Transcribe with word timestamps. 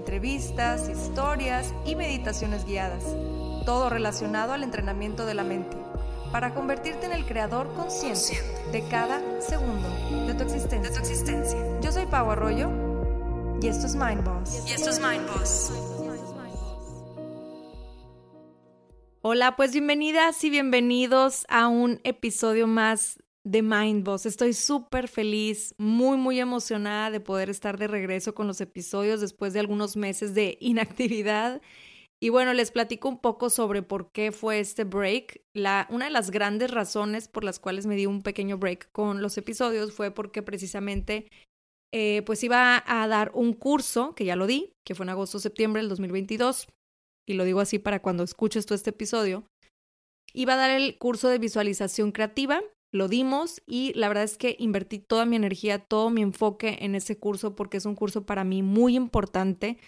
entrevistas, 0.00 0.88
historias 0.88 1.74
y 1.84 1.94
meditaciones 1.94 2.64
guiadas, 2.64 3.04
todo 3.66 3.90
relacionado 3.90 4.54
al 4.54 4.62
entrenamiento 4.62 5.26
de 5.26 5.34
la 5.34 5.44
mente, 5.44 5.76
para 6.32 6.54
convertirte 6.54 7.04
en 7.04 7.12
el 7.12 7.26
creador 7.26 7.70
consciente 7.74 8.40
de 8.72 8.82
cada 8.88 9.20
segundo 9.42 9.88
de 10.26 10.32
tu 10.32 10.44
existencia. 10.44 11.60
Yo 11.82 11.92
soy 11.92 12.06
Pau 12.06 12.30
Arroyo 12.30 12.70
y 13.60 13.66
esto 13.66 13.86
es 13.86 13.94
Mind 13.94 14.24
Boss. 14.24 14.64
Y 14.66 14.72
esto 14.72 14.88
es 14.88 14.98
Mind 14.98 15.28
Boss. 15.28 15.70
Hola, 19.20 19.54
pues 19.54 19.72
bienvenidas 19.72 20.42
y 20.44 20.48
bienvenidos 20.48 21.44
a 21.50 21.68
un 21.68 22.00
episodio 22.04 22.66
más 22.66 23.18
de 23.44 23.62
Mind 23.62 24.04
Boss. 24.04 24.26
Estoy 24.26 24.52
súper 24.52 25.08
feliz, 25.08 25.74
muy, 25.78 26.16
muy 26.16 26.40
emocionada 26.40 27.10
de 27.10 27.20
poder 27.20 27.50
estar 27.50 27.78
de 27.78 27.88
regreso 27.88 28.34
con 28.34 28.46
los 28.46 28.60
episodios 28.60 29.20
después 29.20 29.52
de 29.52 29.60
algunos 29.60 29.96
meses 29.96 30.34
de 30.34 30.58
inactividad. 30.60 31.60
Y 32.22 32.28
bueno, 32.28 32.52
les 32.52 32.70
platico 32.70 33.08
un 33.08 33.18
poco 33.18 33.48
sobre 33.48 33.82
por 33.82 34.12
qué 34.12 34.30
fue 34.30 34.60
este 34.60 34.84
break. 34.84 35.40
La, 35.54 35.86
una 35.90 36.04
de 36.04 36.10
las 36.10 36.30
grandes 36.30 36.70
razones 36.70 37.28
por 37.28 37.44
las 37.44 37.58
cuales 37.58 37.86
me 37.86 37.96
di 37.96 38.04
un 38.04 38.22
pequeño 38.22 38.58
break 38.58 38.92
con 38.92 39.22
los 39.22 39.38
episodios 39.38 39.92
fue 39.92 40.10
porque 40.10 40.42
precisamente 40.42 41.28
eh, 41.92 42.22
pues 42.26 42.44
iba 42.44 42.84
a 42.86 43.08
dar 43.08 43.32
un 43.34 43.54
curso, 43.54 44.14
que 44.14 44.24
ya 44.24 44.36
lo 44.36 44.46
di, 44.46 44.72
que 44.86 44.94
fue 44.94 45.04
en 45.04 45.10
agosto-septiembre 45.10 45.80
del 45.80 45.88
2022, 45.88 46.68
y 47.26 47.34
lo 47.34 47.44
digo 47.44 47.60
así 47.60 47.78
para 47.78 48.00
cuando 48.00 48.22
escuches 48.22 48.66
tú 48.66 48.74
este 48.74 48.90
episodio. 48.90 49.44
Iba 50.32 50.54
a 50.54 50.58
dar 50.58 50.70
el 50.70 50.98
curso 50.98 51.28
de 51.28 51.38
visualización 51.38 52.12
creativa, 52.12 52.62
lo 52.92 53.08
dimos 53.08 53.62
y 53.66 53.92
la 53.94 54.08
verdad 54.08 54.24
es 54.24 54.36
que 54.36 54.56
invertí 54.58 54.98
toda 54.98 55.24
mi 55.26 55.36
energía, 55.36 55.78
todo 55.78 56.10
mi 56.10 56.22
enfoque 56.22 56.78
en 56.80 56.94
ese 56.94 57.18
curso 57.18 57.54
porque 57.54 57.76
es 57.76 57.86
un 57.86 57.94
curso 57.94 58.26
para 58.26 58.44
mí 58.44 58.62
muy 58.62 58.96
importante, 58.96 59.78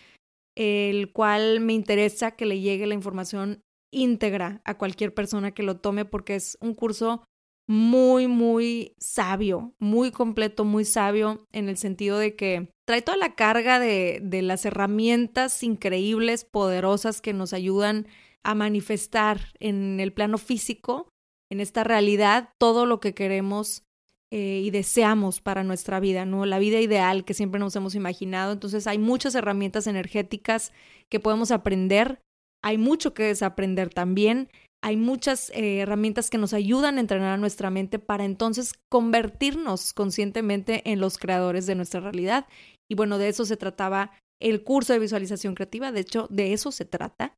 el 0.56 1.12
cual 1.12 1.61
me 1.61 1.72
interesa 1.72 2.33
que 2.33 2.47
le 2.47 2.61
llegue 2.61 2.86
la 2.86 2.94
información 2.94 3.62
íntegra 3.92 4.62
a 4.64 4.78
cualquier 4.78 5.14
persona 5.14 5.53
que 5.53 5.62
lo 5.62 5.78
tome 5.78 6.05
porque 6.05 6.36
es 6.36 6.56
un 6.61 6.75
curso 6.75 7.25
muy, 7.69 8.27
muy 8.27 8.94
sabio, 8.98 9.75
muy 9.78 10.11
completo, 10.11 10.64
muy 10.64 10.84
sabio 10.84 11.47
en 11.53 11.69
el 11.69 11.77
sentido 11.77 12.19
de 12.19 12.37
que 12.37 12.70
trae 12.87 13.03
toda 13.03 13.16
la 13.16 13.34
carga 13.34 13.78
de, 13.78 14.20
de 14.22 14.42
las 14.42 14.64
herramientas 14.64 15.62
increíbles, 15.62 16.44
poderosas 16.44 17.20
que 17.20 17.33
nos 17.33 17.53
ayudan 17.53 18.06
a 18.42 18.55
manifestar 18.55 19.55
en 19.61 20.00
el 20.00 20.12
plano 20.12 20.39
físico 20.39 21.11
en 21.53 21.61
esta 21.61 21.84
realidad 21.84 22.48
todo 22.58 22.86
lo 22.86 22.98
que 22.98 23.12
queremos 23.12 23.84
eh, 24.31 24.62
y 24.64 24.70
deseamos 24.70 25.42
para 25.42 25.64
nuestra 25.64 26.00
vida, 26.00 26.25
¿no? 26.25 26.47
La 26.47 26.59
vida 26.59 26.81
ideal 26.81 27.27
que 27.27 27.34
siempre 27.34 27.61
nos 27.61 27.77
hemos 27.77 27.94
imaginado. 27.94 28.53
Entonces 28.53 28.86
hay 28.86 28.97
muchas 28.97 29.34
herramientas 29.34 29.86
energéticas 29.86 30.72
que 31.10 31.21
podemos 31.21 31.50
aprender, 31.50 32.22
hay 32.65 32.78
mucho 32.78 33.12
que 33.12 33.25
desaprender 33.25 33.91
también, 33.91 34.49
hay 34.82 34.97
muchas 34.97 35.50
eh, 35.50 35.81
herramientas 35.81 36.31
que 36.31 36.38
nos 36.38 36.54
ayudan 36.54 36.97
a 36.97 37.00
entrenar 37.00 37.34
a 37.34 37.37
nuestra 37.37 37.69
mente 37.69 37.99
para 37.99 38.25
entonces 38.25 38.72
convertirnos 38.88 39.93
conscientemente 39.93 40.91
en 40.91 41.00
los 41.00 41.19
creadores 41.19 41.66
de 41.66 41.75
nuestra 41.75 42.00
realidad. 42.00 42.47
Y 42.91 42.94
bueno, 42.94 43.19
de 43.19 43.28
eso 43.28 43.44
se 43.44 43.59
trataba 43.59 44.12
el 44.41 44.65
curso 44.65 44.94
de 44.94 45.00
visualización 45.00 45.55
creativa, 45.55 45.93
de 45.93 46.00
hecho, 46.00 46.28
de 46.31 46.55
eso 46.55 46.72
se 46.72 46.87
trata. 46.87 47.37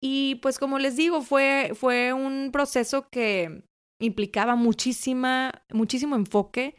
Y 0.00 0.36
pues 0.36 0.58
como 0.58 0.78
les 0.78 0.96
digo, 0.96 1.20
fue, 1.22 1.72
fue 1.74 2.12
un 2.12 2.50
proceso 2.52 3.08
que 3.10 3.64
implicaba 4.00 4.54
muchísima, 4.54 5.64
muchísimo 5.72 6.14
enfoque, 6.14 6.76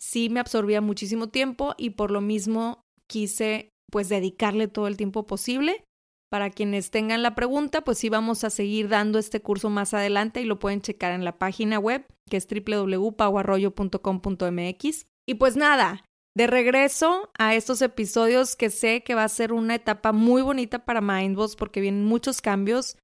sí 0.00 0.28
me 0.28 0.38
absorbía 0.40 0.80
muchísimo 0.80 1.28
tiempo 1.28 1.74
y 1.76 1.90
por 1.90 2.10
lo 2.10 2.20
mismo 2.20 2.82
quise 3.08 3.70
pues 3.90 4.08
dedicarle 4.08 4.68
todo 4.68 4.86
el 4.86 4.96
tiempo 4.96 5.26
posible. 5.26 5.84
Para 6.30 6.50
quienes 6.50 6.90
tengan 6.90 7.22
la 7.22 7.34
pregunta, 7.34 7.82
pues 7.82 7.98
sí 7.98 8.08
vamos 8.08 8.42
a 8.42 8.50
seguir 8.50 8.88
dando 8.88 9.18
este 9.18 9.42
curso 9.42 9.68
más 9.68 9.92
adelante 9.92 10.40
y 10.40 10.46
lo 10.46 10.58
pueden 10.58 10.80
checar 10.80 11.12
en 11.12 11.26
la 11.26 11.38
página 11.38 11.78
web 11.78 12.06
que 12.30 12.38
es 12.38 12.48
www.pauarroyo.com.mx. 12.48 15.06
Y 15.28 15.34
pues 15.34 15.56
nada, 15.56 16.06
de 16.34 16.46
regreso 16.46 17.30
a 17.38 17.54
estos 17.54 17.82
episodios 17.82 18.56
que 18.56 18.70
sé 18.70 19.02
que 19.02 19.14
va 19.14 19.24
a 19.24 19.28
ser 19.28 19.52
una 19.52 19.74
etapa 19.74 20.12
muy 20.12 20.42
bonita 20.42 20.84
para 20.84 21.00
Mindboss 21.00 21.56
porque 21.56 21.80
vienen 21.80 22.04
muchos 22.04 22.40
cambios. 22.40 22.96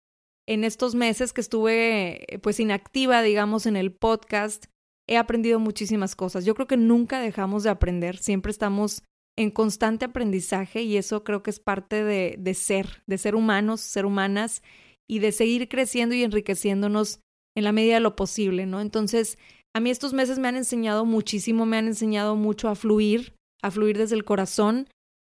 En 0.46 0.64
estos 0.64 0.94
meses 0.94 1.34
que 1.34 1.42
estuve 1.42 2.26
pues 2.42 2.58
inactiva, 2.58 3.20
digamos, 3.20 3.66
en 3.66 3.76
el 3.76 3.92
podcast, 3.92 4.66
he 5.06 5.18
aprendido 5.18 5.60
muchísimas 5.60 6.16
cosas. 6.16 6.46
Yo 6.46 6.54
creo 6.54 6.66
que 6.66 6.78
nunca 6.78 7.20
dejamos 7.20 7.64
de 7.64 7.70
aprender, 7.70 8.16
siempre 8.16 8.50
estamos 8.50 9.02
en 9.36 9.50
constante 9.50 10.06
aprendizaje 10.06 10.82
y 10.82 10.96
eso 10.96 11.22
creo 11.22 11.42
que 11.42 11.50
es 11.50 11.60
parte 11.60 12.02
de, 12.02 12.36
de 12.38 12.54
ser, 12.54 13.02
de 13.06 13.18
ser 13.18 13.34
humanos, 13.34 13.80
ser 13.82 14.06
humanas 14.06 14.62
y 15.08 15.18
de 15.18 15.32
seguir 15.32 15.68
creciendo 15.68 16.14
y 16.14 16.22
enriqueciéndonos 16.22 17.20
en 17.56 17.64
la 17.64 17.72
medida 17.72 17.94
de 17.94 18.00
lo 18.00 18.16
posible, 18.16 18.66
¿no? 18.66 18.80
Entonces, 18.80 19.38
a 19.74 19.80
mí 19.80 19.90
estos 19.90 20.12
meses 20.12 20.38
me 20.38 20.48
han 20.48 20.56
enseñado 20.56 21.04
muchísimo, 21.04 21.66
me 21.66 21.76
han 21.76 21.86
enseñado 21.86 22.36
mucho 22.36 22.68
a 22.68 22.74
fluir, 22.74 23.34
a 23.62 23.70
fluir 23.70 23.98
desde 23.98 24.16
el 24.16 24.24
corazón, 24.24 24.88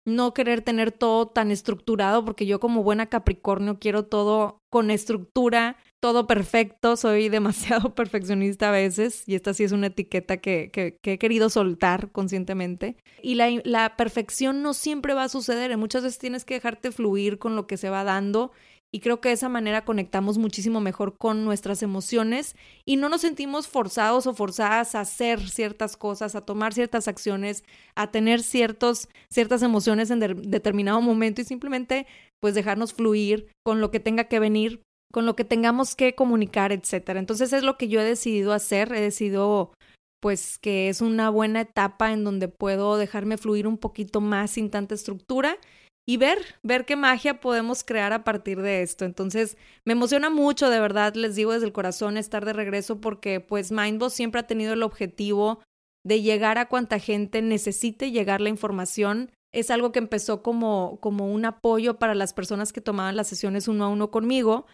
no 0.06 0.34
querer 0.34 0.62
tener 0.62 0.92
todo 0.92 1.28
tan 1.28 1.52
estructurado, 1.52 2.26
porque 2.26 2.46
yo 2.46 2.60
como 2.60 2.84
buena 2.84 3.08
Capricornio 3.08 3.80
quiero 3.80 4.06
todo 4.06 4.58
con 4.70 4.92
estructura, 4.92 5.78
todo 6.02 6.28
perfecto, 6.28 6.98
soy 6.98 7.30
demasiado 7.30 7.96
perfeccionista 7.96 8.70
a 8.70 8.72
veces 8.72 9.24
y 9.28 9.36
esta 9.36 9.54
sí 9.54 9.64
es 9.64 9.72
una 9.72 9.88
etiqueta 9.88 10.38
que, 10.38 10.72
he 11.04 11.18
querido 11.18 11.50
soltar 11.50 12.12
conscientemente. 12.12 12.98
Y 13.22 13.36
la, 13.36 13.50
la 13.64 13.96
perfección 13.96 14.62
no 14.62 14.74
siempre 14.74 15.14
va 15.14 15.24
a 15.24 15.30
suceder, 15.30 15.76
muchas 15.78 16.04
veces 16.04 16.20
tienes 16.20 16.44
que 16.44 16.56
dejarte 16.56 16.92
fluir 16.92 17.40
con 17.40 17.56
lo 17.56 17.68
que 17.68 17.78
se 17.78 17.90
va 17.90 18.04
dando 18.04 18.52
y 18.96 19.00
creo 19.00 19.20
que 19.20 19.30
de 19.30 19.34
esa 19.34 19.50
manera 19.50 19.86
conectamos 19.86 20.38
muchísimo 20.38 20.80
mejor 20.80 21.18
con 21.18 21.44
nuestras 21.46 21.82
emociones 21.82 22.56
y 22.86 22.98
no 22.98 23.10
nos 23.10 23.22
sentimos 23.22 23.68
forzados 23.68 24.28
o 24.28 24.36
forzadas 24.36 24.94
a 24.94 25.00
hacer 25.00 25.50
ciertas 25.50 25.98
cosas, 25.98 26.36
a 26.36 26.42
tomar 26.42 26.76
ciertas 26.76 27.08
acciones, 27.08 27.64
a 27.96 28.12
tener 28.12 28.44
ciertos, 28.44 29.10
ciertas 29.32 29.64
emociones 29.64 30.12
en 30.12 30.20
determinado 30.20 31.02
momento 31.02 31.42
y 31.42 31.46
simplemente 31.46 32.06
pues 32.40 32.54
dejarnos 32.54 32.94
fluir 32.94 33.48
con 33.66 33.82
lo 33.82 33.90
que 33.90 34.00
tenga 34.00 34.26
que 34.26 34.40
venir, 34.40 34.84
con 35.12 35.26
lo 35.26 35.36
que 35.36 35.44
tengamos 35.44 35.96
que 35.96 36.14
comunicar, 36.14 36.72
etcétera. 36.72 37.20
Entonces 37.20 37.52
es 37.52 37.64
lo 37.64 37.80
que 37.80 37.88
yo 37.88 38.00
he 38.00 38.06
decidido 38.06 38.54
hacer, 38.54 38.94
he 38.94 39.02
decidido 39.02 39.74
pues 40.22 40.60
que 40.60 40.88
es 40.88 41.02
una 41.02 41.32
buena 41.32 41.62
etapa 41.62 42.14
en 42.14 42.24
donde 42.24 42.48
puedo 42.48 42.98
dejarme 42.98 43.38
fluir 43.38 43.66
un 43.66 43.80
poquito 43.80 44.22
más 44.22 44.52
sin 44.52 44.70
tanta 44.70 44.94
estructura 44.94 45.58
y 46.06 46.18
ver, 46.18 46.40
ver 46.64 46.86
qué 46.86 46.96
magia 46.96 47.40
podemos 47.40 47.84
crear 47.84 48.12
a 48.14 48.24
partir 48.24 48.62
de 48.62 48.82
esto. 48.82 49.06
Entonces, 49.06 49.58
me 49.86 49.94
emociona 49.94 50.30
mucho, 50.30 50.70
de 50.70 50.80
verdad, 50.80 51.16
les 51.16 51.36
digo 51.36 51.54
desde 51.54 51.66
el 51.66 51.74
corazón, 51.74 52.18
estar 52.18 52.46
de 52.46 52.54
regreso 52.54 53.00
porque 53.00 53.40
pues 53.40 53.72
Mindboss 53.72 54.14
siempre 54.14 54.42
ha 54.42 54.48
tenido 54.48 54.74
el 54.74 54.84
objetivo 54.84 55.62
de 56.06 56.22
llegar 56.22 56.58
a 56.58 56.68
cuanta 56.68 57.00
gente 57.00 57.42
necesite 57.42 58.12
llegar 58.12 58.42
la 58.42 58.50
información. 58.50 59.32
Es 59.54 59.72
algo 59.72 59.92
que 59.92 60.00
empezó 60.00 60.42
como, 60.42 61.00
como 61.00 61.32
un 61.32 61.46
apoyo 61.46 61.98
para 62.00 62.16
las 62.16 62.34
personas 62.34 62.74
que 62.74 62.82
tomaban 62.82 63.16
las 63.16 63.28
sesiones 63.28 63.68
uno 63.68 63.86
a 63.86 63.90
uno 63.90 64.12
conmigo 64.12 64.66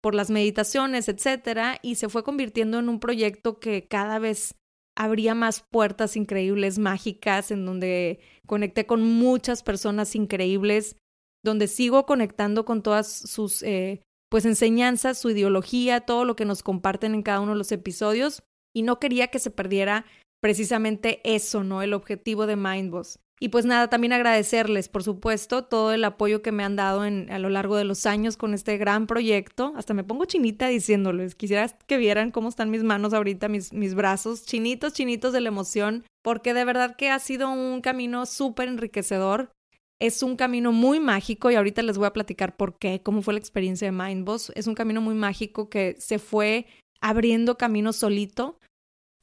por 0.00 0.14
las 0.14 0.30
meditaciones, 0.30 1.08
etcétera, 1.08 1.78
y 1.82 1.96
se 1.96 2.08
fue 2.08 2.22
convirtiendo 2.22 2.78
en 2.78 2.88
un 2.88 3.00
proyecto 3.00 3.58
que 3.58 3.88
cada 3.88 4.18
vez 4.18 4.54
abría 4.98 5.36
más 5.36 5.64
puertas 5.70 6.16
increíbles, 6.16 6.78
mágicas, 6.78 7.52
en 7.52 7.64
donde 7.64 8.18
conecté 8.46 8.84
con 8.84 9.02
muchas 9.02 9.62
personas 9.62 10.16
increíbles, 10.16 10.96
donde 11.44 11.68
sigo 11.68 12.04
conectando 12.04 12.64
con 12.64 12.82
todas 12.82 13.06
sus 13.06 13.62
eh, 13.62 14.02
pues 14.28 14.44
enseñanzas, 14.44 15.16
su 15.16 15.30
ideología, 15.30 16.00
todo 16.00 16.24
lo 16.24 16.34
que 16.34 16.44
nos 16.44 16.64
comparten 16.64 17.14
en 17.14 17.22
cada 17.22 17.40
uno 17.40 17.52
de 17.52 17.58
los 17.58 17.70
episodios. 17.70 18.42
Y 18.74 18.82
no 18.82 18.98
quería 18.98 19.28
que 19.28 19.38
se 19.38 19.52
perdiera 19.52 20.04
precisamente 20.42 21.20
eso, 21.22 21.62
¿no? 21.62 21.80
El 21.80 21.94
objetivo 21.94 22.46
de 22.46 22.56
Mindboss. 22.56 23.20
Y 23.40 23.50
pues 23.50 23.64
nada, 23.64 23.88
también 23.88 24.12
agradecerles, 24.12 24.88
por 24.88 25.04
supuesto, 25.04 25.64
todo 25.64 25.92
el 25.92 26.04
apoyo 26.04 26.42
que 26.42 26.52
me 26.52 26.64
han 26.64 26.76
dado 26.76 27.04
en, 27.04 27.30
a 27.30 27.38
lo 27.38 27.48
largo 27.50 27.76
de 27.76 27.84
los 27.84 28.04
años 28.06 28.36
con 28.36 28.52
este 28.52 28.76
gran 28.78 29.06
proyecto. 29.06 29.72
Hasta 29.76 29.94
me 29.94 30.04
pongo 30.04 30.24
chinita 30.24 30.66
diciéndoles. 30.68 31.34
Quisiera 31.34 31.68
que 31.86 31.98
vieran 31.98 32.30
cómo 32.30 32.48
están 32.48 32.70
mis 32.70 32.82
manos 32.82 33.14
ahorita, 33.14 33.48
mis, 33.48 33.72
mis 33.72 33.94
brazos, 33.94 34.44
chinitos, 34.44 34.92
chinitos 34.92 35.32
de 35.32 35.40
la 35.40 35.48
emoción, 35.48 36.04
porque 36.22 36.52
de 36.52 36.64
verdad 36.64 36.96
que 36.96 37.10
ha 37.10 37.18
sido 37.18 37.50
un 37.50 37.80
camino 37.80 38.26
súper 38.26 38.68
enriquecedor. 38.68 39.52
Es 40.00 40.22
un 40.22 40.36
camino 40.36 40.72
muy 40.72 41.00
mágico 41.00 41.50
y 41.50 41.56
ahorita 41.56 41.82
les 41.82 41.98
voy 41.98 42.06
a 42.06 42.12
platicar 42.12 42.56
por 42.56 42.78
qué, 42.78 43.02
cómo 43.02 43.22
fue 43.22 43.34
la 43.34 43.40
experiencia 43.40 43.86
de 43.86 43.92
Mindboss. 43.92 44.52
Es 44.54 44.66
un 44.66 44.74
camino 44.74 45.00
muy 45.00 45.14
mágico 45.14 45.68
que 45.68 45.96
se 45.98 46.18
fue 46.18 46.66
abriendo 47.00 47.56
camino 47.56 47.92
solito. 47.92 48.58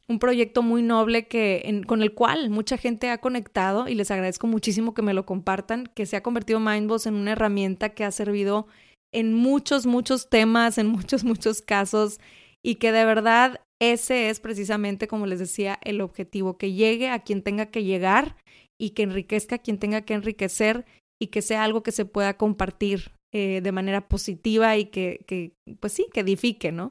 Un 0.08 0.20
proyecto 0.20 0.62
muy 0.62 0.84
noble 0.84 1.28
que, 1.28 1.82
con 1.88 2.02
el 2.02 2.14
cual 2.14 2.50
mucha 2.50 2.78
gente 2.78 3.10
ha 3.10 3.18
conectado 3.18 3.88
y 3.88 3.96
les 3.96 4.12
agradezco 4.12 4.46
muchísimo 4.46 4.94
que 4.94 5.02
me 5.02 5.16
lo 5.16 5.26
compartan, 5.26 5.88
que 5.96 6.06
se 6.06 6.16
ha 6.16 6.24
convertido 6.24 6.60
Mindboss 6.60 7.08
en 7.08 7.16
una 7.16 7.32
herramienta 7.32 7.90
que 7.90 8.04
ha 8.04 8.12
servido 8.12 8.68
en 9.12 9.34
muchos, 9.34 9.86
muchos 9.86 10.30
temas, 10.30 10.78
en 10.78 10.88
muchos, 10.88 11.24
muchos 11.24 11.62
casos 11.62 12.20
y 12.64 12.76
que 12.76 12.92
de 12.92 13.06
verdad 13.06 13.62
ese 13.82 14.30
es 14.30 14.40
precisamente, 14.40 15.08
como 15.08 15.26
les 15.26 15.40
decía, 15.40 15.80
el 15.84 16.02
objetivo, 16.02 16.58
que 16.58 16.74
llegue 16.74 17.10
a 17.10 17.20
quien 17.20 17.42
tenga 17.42 17.68
que 17.68 17.84
llegar 17.84 18.36
y 18.80 18.92
que 18.92 19.04
enriquezca 19.04 19.56
a 19.56 19.60
quien 19.60 19.80
tenga 19.80 20.02
que 20.02 20.14
enriquecer 20.14 20.86
y 21.22 21.28
que 21.28 21.42
sea 21.42 21.64
algo 21.64 21.84
que 21.84 21.92
se 21.92 22.06
pueda 22.06 22.38
compartir 22.38 23.12
eh, 23.34 23.62
de 23.62 23.72
manera 23.72 24.08
positiva 24.08 24.78
y 24.78 24.86
que, 24.86 25.24
que, 25.28 25.54
pues 25.80 25.94
sí, 25.94 26.08
que 26.14 26.22
edifique, 26.22 26.72
¿no? 26.72 26.90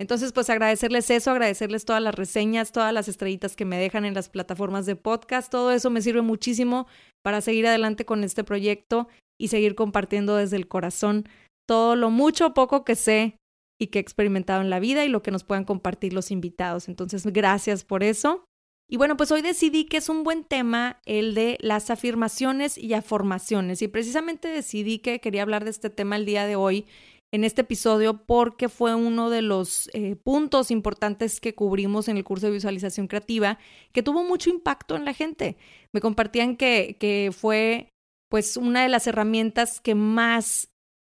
Entonces, 0.00 0.32
pues 0.32 0.48
agradecerles 0.48 1.10
eso, 1.10 1.30
agradecerles 1.30 1.84
todas 1.84 2.02
las 2.02 2.14
reseñas, 2.14 2.72
todas 2.72 2.90
las 2.90 3.06
estrellitas 3.06 3.54
que 3.54 3.66
me 3.66 3.76
dejan 3.76 4.06
en 4.06 4.14
las 4.14 4.30
plataformas 4.30 4.86
de 4.86 4.96
podcast, 4.96 5.52
todo 5.52 5.72
eso 5.72 5.90
me 5.90 6.00
sirve 6.00 6.22
muchísimo 6.22 6.86
para 7.22 7.42
seguir 7.42 7.66
adelante 7.66 8.06
con 8.06 8.24
este 8.24 8.42
proyecto 8.42 9.08
y 9.38 9.48
seguir 9.48 9.74
compartiendo 9.74 10.36
desde 10.36 10.56
el 10.56 10.68
corazón 10.68 11.28
todo 11.68 11.96
lo 11.96 12.08
mucho 12.08 12.46
o 12.46 12.54
poco 12.54 12.82
que 12.82 12.96
sé 12.96 13.36
y 13.78 13.88
que 13.88 13.98
he 13.98 14.02
experimentado 14.02 14.62
en 14.62 14.70
la 14.70 14.80
vida 14.80 15.04
y 15.04 15.10
lo 15.10 15.22
que 15.22 15.32
nos 15.32 15.44
puedan 15.44 15.64
compartir 15.64 16.14
los 16.14 16.30
invitados. 16.30 16.88
Entonces, 16.88 17.26
gracias 17.26 17.84
por 17.84 18.02
eso. 18.02 18.46
Y 18.88 18.96
bueno, 18.96 19.18
pues 19.18 19.30
hoy 19.30 19.42
decidí 19.42 19.84
que 19.84 19.98
es 19.98 20.08
un 20.08 20.24
buen 20.24 20.44
tema 20.44 20.98
el 21.04 21.34
de 21.34 21.58
las 21.60 21.90
afirmaciones 21.90 22.78
y 22.78 22.94
afirmaciones. 22.94 23.82
Y 23.82 23.88
precisamente 23.88 24.48
decidí 24.48 24.98
que 25.00 25.20
quería 25.20 25.42
hablar 25.42 25.64
de 25.64 25.70
este 25.70 25.90
tema 25.90 26.16
el 26.16 26.24
día 26.24 26.46
de 26.46 26.56
hoy 26.56 26.86
en 27.32 27.44
este 27.44 27.62
episodio 27.62 28.24
porque 28.24 28.68
fue 28.68 28.94
uno 28.94 29.30
de 29.30 29.42
los 29.42 29.88
eh, 29.92 30.16
puntos 30.16 30.70
importantes 30.70 31.40
que 31.40 31.54
cubrimos 31.54 32.08
en 32.08 32.16
el 32.16 32.24
curso 32.24 32.46
de 32.46 32.52
visualización 32.52 33.06
creativa 33.06 33.58
que 33.92 34.02
tuvo 34.02 34.24
mucho 34.24 34.50
impacto 34.50 34.96
en 34.96 35.04
la 35.04 35.14
gente. 35.14 35.56
Me 35.92 36.00
compartían 36.00 36.56
que, 36.56 36.96
que 36.98 37.30
fue 37.36 37.90
pues 38.28 38.56
una 38.56 38.82
de 38.82 38.88
las 38.88 39.06
herramientas 39.06 39.80
que 39.80 39.94
más 39.94 40.68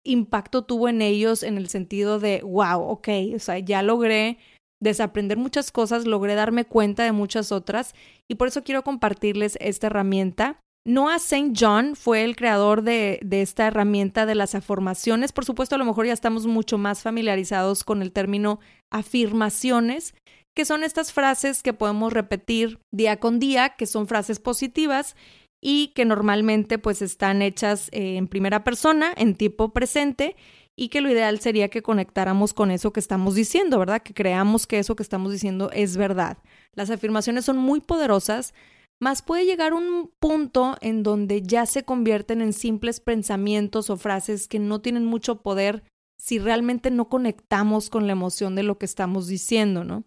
impacto 0.04 0.64
tuvo 0.64 0.88
en 0.88 1.02
ellos 1.02 1.42
en 1.42 1.56
el 1.56 1.68
sentido 1.68 2.18
de, 2.18 2.42
wow, 2.42 2.80
ok, 2.80 3.08
o 3.34 3.38
sea, 3.38 3.58
ya 3.58 3.82
logré 3.82 4.38
desaprender 4.80 5.38
muchas 5.38 5.70
cosas, 5.70 6.06
logré 6.06 6.34
darme 6.34 6.64
cuenta 6.64 7.04
de 7.04 7.12
muchas 7.12 7.52
otras 7.52 7.94
y 8.28 8.34
por 8.34 8.48
eso 8.48 8.64
quiero 8.64 8.82
compartirles 8.82 9.56
esta 9.60 9.86
herramienta. 9.86 10.60
Noah 10.84 11.16
St. 11.16 11.52
John 11.58 11.94
fue 11.94 12.24
el 12.24 12.34
creador 12.34 12.82
de, 12.82 13.20
esta 13.30 13.68
herramienta 13.68 14.26
de 14.26 14.34
las 14.34 14.54
afirmaciones. 14.54 15.32
Por 15.32 15.44
supuesto, 15.44 15.76
a 15.76 15.78
lo 15.78 15.84
mejor 15.84 16.06
ya 16.06 16.12
estamos 16.12 16.46
mucho 16.46 16.76
más 16.76 17.02
familiarizados 17.02 17.84
con 17.84 18.02
el 18.02 18.10
término 18.10 18.58
afirmaciones, 18.90 20.14
que 20.54 20.64
son 20.64 20.82
estas 20.82 21.12
frases 21.12 21.62
que 21.62 21.72
podemos 21.72 22.12
repetir 22.12 22.80
día 22.90 23.18
con 23.18 23.38
día, 23.38 23.70
que 23.70 23.86
son 23.86 24.08
frases 24.08 24.40
positivas 24.40 25.14
y 25.60 25.88
que 25.94 26.04
normalmente 26.04 26.78
pues 26.78 27.00
están 27.00 27.42
hechas 27.42 27.88
eh, 27.92 28.16
en 28.16 28.26
primera 28.26 28.64
persona, 28.64 29.12
en 29.16 29.36
tipo 29.36 29.72
presente, 29.72 30.34
y 30.74 30.88
que 30.88 31.00
lo 31.00 31.10
ideal 31.10 31.38
sería 31.38 31.68
que 31.68 31.82
conectáramos 31.82 32.54
con 32.54 32.70
eso 32.70 32.92
que 32.92 33.00
estamos 33.00 33.34
diciendo, 33.34 33.78
¿verdad? 33.78 34.02
Que 34.02 34.14
creamos 34.14 34.66
que 34.66 34.78
eso 34.78 34.96
que 34.96 35.02
estamos 35.02 35.30
diciendo 35.30 35.70
es 35.72 35.96
verdad. 35.96 36.38
Las 36.74 36.90
afirmaciones 36.90 37.44
son 37.44 37.58
muy 37.58 37.80
poderosas, 37.80 38.54
mas 39.02 39.20
puede 39.20 39.44
llegar 39.44 39.74
un 39.74 40.12
punto 40.20 40.76
en 40.80 41.02
donde 41.02 41.42
ya 41.42 41.66
se 41.66 41.82
convierten 41.82 42.40
en 42.40 42.52
simples 42.52 43.00
pensamientos 43.00 43.90
o 43.90 43.96
frases 43.96 44.46
que 44.46 44.60
no 44.60 44.80
tienen 44.80 45.06
mucho 45.06 45.42
poder 45.42 45.82
si 46.20 46.38
realmente 46.38 46.92
no 46.92 47.08
conectamos 47.08 47.90
con 47.90 48.06
la 48.06 48.12
emoción 48.12 48.54
de 48.54 48.62
lo 48.62 48.78
que 48.78 48.86
estamos 48.86 49.26
diciendo, 49.26 49.82
¿no? 49.82 50.04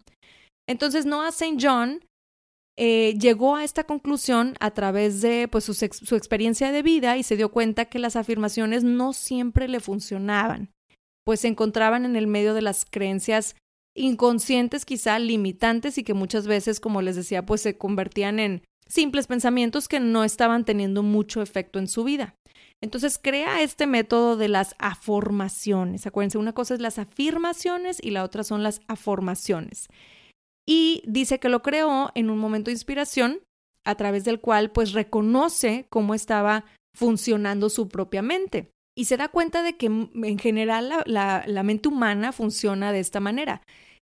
Entonces 0.66 1.04
Noah 1.04 1.28
St. 1.28 1.58
John 1.60 2.00
eh, 2.78 3.18
llegó 3.20 3.56
a 3.56 3.64
esta 3.64 3.84
conclusión 3.84 4.54
a 4.60 4.70
través 4.70 5.20
de 5.20 5.46
pues, 5.46 5.64
su, 5.64 5.74
su 5.74 6.16
experiencia 6.16 6.72
de 6.72 6.82
vida 6.82 7.18
y 7.18 7.22
se 7.22 7.36
dio 7.36 7.50
cuenta 7.50 7.84
que 7.84 7.98
las 7.98 8.16
afirmaciones 8.16 8.82
no 8.82 9.12
siempre 9.12 9.68
le 9.68 9.80
funcionaban, 9.80 10.70
pues 11.22 11.40
se 11.40 11.48
encontraban 11.48 12.06
en 12.06 12.16
el 12.16 12.26
medio 12.26 12.54
de 12.54 12.62
las 12.62 12.86
creencias 12.86 13.56
inconscientes, 13.94 14.86
quizá 14.86 15.18
limitantes 15.18 15.98
y 15.98 16.02
que 16.02 16.14
muchas 16.14 16.46
veces, 16.46 16.80
como 16.80 17.02
les 17.02 17.16
decía, 17.16 17.44
pues 17.44 17.60
se 17.60 17.76
convertían 17.76 18.38
en 18.38 18.62
simples 18.86 19.26
pensamientos 19.26 19.88
que 19.88 20.00
no 20.00 20.24
estaban 20.24 20.64
teniendo 20.64 21.02
mucho 21.02 21.42
efecto 21.42 21.78
en 21.78 21.88
su 21.88 22.04
vida. 22.04 22.34
Entonces 22.82 23.18
crea 23.20 23.62
este 23.62 23.86
método 23.86 24.36
de 24.36 24.48
las 24.48 24.74
afirmaciones. 24.78 26.06
Acuérdense, 26.06 26.38
una 26.38 26.52
cosa 26.52 26.74
es 26.74 26.80
las 26.80 26.98
afirmaciones 26.98 27.98
y 28.02 28.10
la 28.10 28.22
otra 28.22 28.44
son 28.44 28.62
las 28.62 28.80
afirmaciones 28.86 29.88
y 30.66 31.02
dice 31.06 31.38
que 31.38 31.48
lo 31.48 31.62
creó 31.62 32.10
en 32.14 32.28
un 32.28 32.38
momento 32.38 32.66
de 32.66 32.74
inspiración 32.74 33.40
a 33.84 33.94
través 33.94 34.24
del 34.24 34.40
cual 34.40 34.72
pues 34.72 34.92
reconoce 34.92 35.86
cómo 35.88 36.14
estaba 36.14 36.64
funcionando 36.94 37.70
su 37.70 37.88
propia 37.88 38.20
mente 38.20 38.70
y 38.96 39.04
se 39.04 39.16
da 39.16 39.28
cuenta 39.28 39.62
de 39.62 39.76
que 39.76 39.86
en 39.86 40.38
general 40.38 41.04
la, 41.06 41.44
la, 41.46 41.62
mente 41.62 41.88
humana 41.88 42.32
funciona 42.32 42.92
de 42.92 43.00
esta 43.00 43.20
manera. 43.20 43.62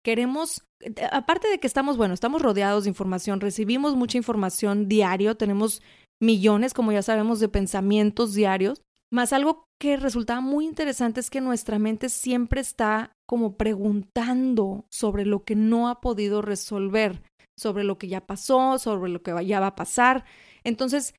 Queremos, 0.10 0.64
aparte 1.12 1.48
de 1.50 1.60
que 1.60 1.68
estamos, 1.68 1.96
bueno, 1.96 2.16
estamos 2.16 2.42
rodeados 2.42 2.86
de 2.86 2.90
información, 2.90 3.42
recibimos 3.42 3.96
mucha 3.96 4.18
información 4.18 4.88
diario, 4.88 5.38
tenemos 5.38 5.84
millones, 6.20 6.74
como 6.74 6.92
ya 6.92 7.04
sabemos, 7.04 7.40
de 7.40 7.48
pensamientos 7.48 8.34
diarios, 8.34 8.82
más 9.12 9.34
algo 9.34 9.66
que 9.80 9.98
resultaba 9.98 10.42
muy 10.42 10.66
interesante 10.66 11.20
es 11.20 11.30
que 11.30 11.42
nuestra 11.42 11.78
mente 11.78 12.10
siempre 12.10 12.60
está 12.60 13.14
como 13.28 13.56
preguntando 13.56 14.88
sobre 14.90 15.28
lo 15.28 15.44
que 15.44 15.56
no 15.56 15.90
ha 15.90 16.02
podido 16.02 16.42
resolver, 16.42 17.22
sobre 17.56 17.84
lo 17.84 18.00
que 18.00 18.08
ya 18.08 18.26
pasó, 18.26 18.80
sobre 18.80 19.12
lo 19.12 19.22
que 19.22 19.46
ya 19.46 19.60
va 19.60 19.68
a 19.68 19.76
pasar. 19.76 20.26
Entonces, 20.64 21.14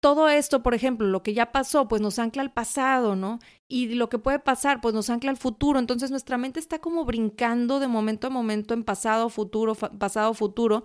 todo 0.00 0.28
esto, 0.28 0.62
por 0.62 0.74
ejemplo, 0.74 1.06
lo 1.06 1.22
que 1.22 1.34
ya 1.34 1.52
pasó, 1.52 1.88
pues 1.88 2.02
nos 2.02 2.18
ancla 2.18 2.42
al 2.42 2.52
pasado, 2.52 3.16
¿no? 3.16 3.38
Y 3.68 3.94
lo 3.94 4.08
que 4.08 4.18
puede 4.18 4.38
pasar, 4.38 4.80
pues 4.80 4.94
nos 4.94 5.10
ancla 5.10 5.30
al 5.30 5.36
futuro. 5.36 5.78
Entonces 5.78 6.10
nuestra 6.10 6.38
mente 6.38 6.60
está 6.60 6.78
como 6.78 7.04
brincando 7.04 7.80
de 7.80 7.88
momento 7.88 8.26
a 8.26 8.30
momento 8.30 8.74
en 8.74 8.84
pasado, 8.84 9.28
futuro, 9.28 9.74
pasado, 9.74 10.34
futuro. 10.34 10.84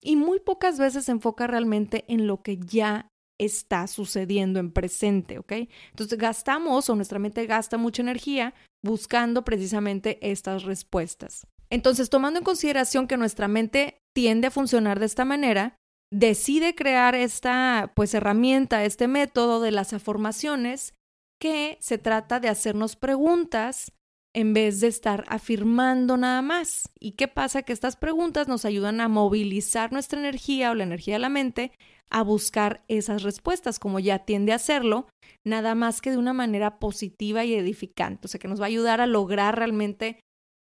Y 0.00 0.16
muy 0.16 0.40
pocas 0.40 0.78
veces 0.78 1.06
se 1.06 1.12
enfoca 1.12 1.46
realmente 1.46 2.04
en 2.08 2.26
lo 2.26 2.42
que 2.42 2.58
ya 2.58 3.08
está 3.38 3.86
sucediendo 3.86 4.60
en 4.60 4.70
presente, 4.70 5.38
¿ok? 5.38 5.52
Entonces 5.90 6.18
gastamos 6.18 6.88
o 6.88 6.96
nuestra 6.96 7.18
mente 7.18 7.46
gasta 7.46 7.78
mucha 7.78 8.02
energía 8.02 8.54
buscando 8.84 9.44
precisamente 9.44 10.18
estas 10.30 10.64
respuestas. 10.64 11.46
Entonces, 11.70 12.10
tomando 12.10 12.38
en 12.38 12.44
consideración 12.44 13.06
que 13.08 13.16
nuestra 13.16 13.48
mente 13.48 13.98
tiende 14.14 14.48
a 14.48 14.50
funcionar 14.50 15.00
de 15.00 15.06
esta 15.06 15.24
manera, 15.24 15.76
decide 16.12 16.74
crear 16.74 17.14
esta 17.14 17.92
pues 17.96 18.14
herramienta, 18.14 18.84
este 18.84 19.08
método 19.08 19.60
de 19.60 19.70
las 19.70 19.92
afirmaciones 19.92 20.94
que 21.40 21.78
se 21.80 21.98
trata 21.98 22.38
de 22.38 22.48
hacernos 22.48 22.94
preguntas 22.96 23.92
en 24.34 24.54
vez 24.54 24.80
de 24.80 24.86
estar 24.86 25.24
afirmando 25.28 26.16
nada 26.16 26.42
más. 26.42 26.90
¿Y 27.00 27.12
qué 27.12 27.28
pasa? 27.28 27.62
Que 27.62 27.72
estas 27.72 27.96
preguntas 27.96 28.46
nos 28.46 28.64
ayudan 28.64 29.00
a 29.00 29.08
movilizar 29.08 29.92
nuestra 29.92 30.20
energía 30.20 30.70
o 30.70 30.74
la 30.74 30.84
energía 30.84 31.14
de 31.14 31.20
la 31.20 31.28
mente 31.28 31.72
a 32.10 32.22
buscar 32.22 32.84
esas 32.88 33.22
respuestas, 33.22 33.78
como 33.78 33.98
ya 33.98 34.20
tiende 34.20 34.52
a 34.52 34.56
hacerlo, 34.56 35.08
nada 35.44 35.74
más 35.74 36.02
que 36.02 36.10
de 36.10 36.18
una 36.18 36.34
manera 36.34 36.78
positiva 36.78 37.44
y 37.44 37.54
edificante, 37.54 38.26
o 38.26 38.28
sea, 38.28 38.38
que 38.38 38.48
nos 38.48 38.60
va 38.60 38.66
a 38.66 38.68
ayudar 38.68 39.00
a 39.00 39.06
lograr 39.06 39.56
realmente 39.56 40.20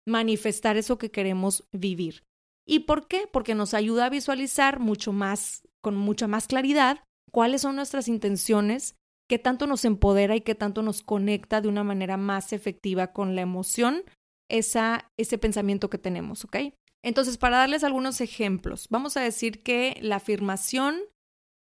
manifestar 0.08 0.78
eso 0.78 0.96
que 0.96 1.10
queremos 1.10 1.68
vivir. 1.72 2.22
¿Y 2.66 2.80
por 2.80 3.06
qué? 3.06 3.28
Porque 3.32 3.54
nos 3.54 3.74
ayuda 3.74 4.06
a 4.06 4.10
visualizar 4.10 4.80
mucho 4.80 5.12
más, 5.12 5.62
con 5.80 5.96
mucha 5.96 6.26
más 6.26 6.48
claridad, 6.48 7.04
cuáles 7.30 7.62
son 7.62 7.76
nuestras 7.76 8.08
intenciones, 8.08 8.96
qué 9.28 9.38
tanto 9.38 9.66
nos 9.66 9.84
empodera 9.84 10.36
y 10.36 10.40
qué 10.40 10.54
tanto 10.54 10.82
nos 10.82 11.02
conecta 11.02 11.60
de 11.60 11.68
una 11.68 11.84
manera 11.84 12.16
más 12.16 12.52
efectiva 12.52 13.12
con 13.12 13.36
la 13.36 13.42
emoción, 13.42 14.02
esa, 14.48 15.10
ese 15.16 15.38
pensamiento 15.38 15.90
que 15.90 15.98
tenemos, 15.98 16.44
¿ok? 16.44 16.56
Entonces, 17.04 17.38
para 17.38 17.58
darles 17.58 17.84
algunos 17.84 18.20
ejemplos, 18.20 18.88
vamos 18.90 19.16
a 19.16 19.20
decir 19.20 19.62
que 19.62 19.96
la 20.00 20.16
afirmación 20.16 20.98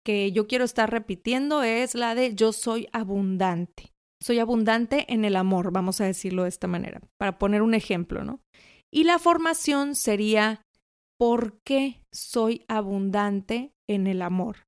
que 0.03 0.31
yo 0.31 0.47
quiero 0.47 0.63
estar 0.65 0.89
repitiendo 0.89 1.63
es 1.63 1.93
la 1.93 2.15
de 2.15 2.33
yo 2.33 2.53
soy 2.53 2.87
abundante. 2.91 3.93
Soy 4.19 4.39
abundante 4.39 5.05
en 5.13 5.25
el 5.25 5.35
amor, 5.35 5.71
vamos 5.71 6.01
a 6.01 6.05
decirlo 6.05 6.43
de 6.43 6.49
esta 6.49 6.65
manera, 6.65 7.01
para 7.19 7.37
poner 7.37 7.61
un 7.61 7.75
ejemplo, 7.75 8.23
¿no? 8.23 8.41
Y 8.91 9.03
la 9.03 9.19
formación 9.19 9.95
sería 9.95 10.61
¿por 11.17 11.61
qué 11.63 12.03
soy 12.11 12.63
abundante 12.67 13.73
en 13.87 14.07
el 14.07 14.21
amor? 14.21 14.67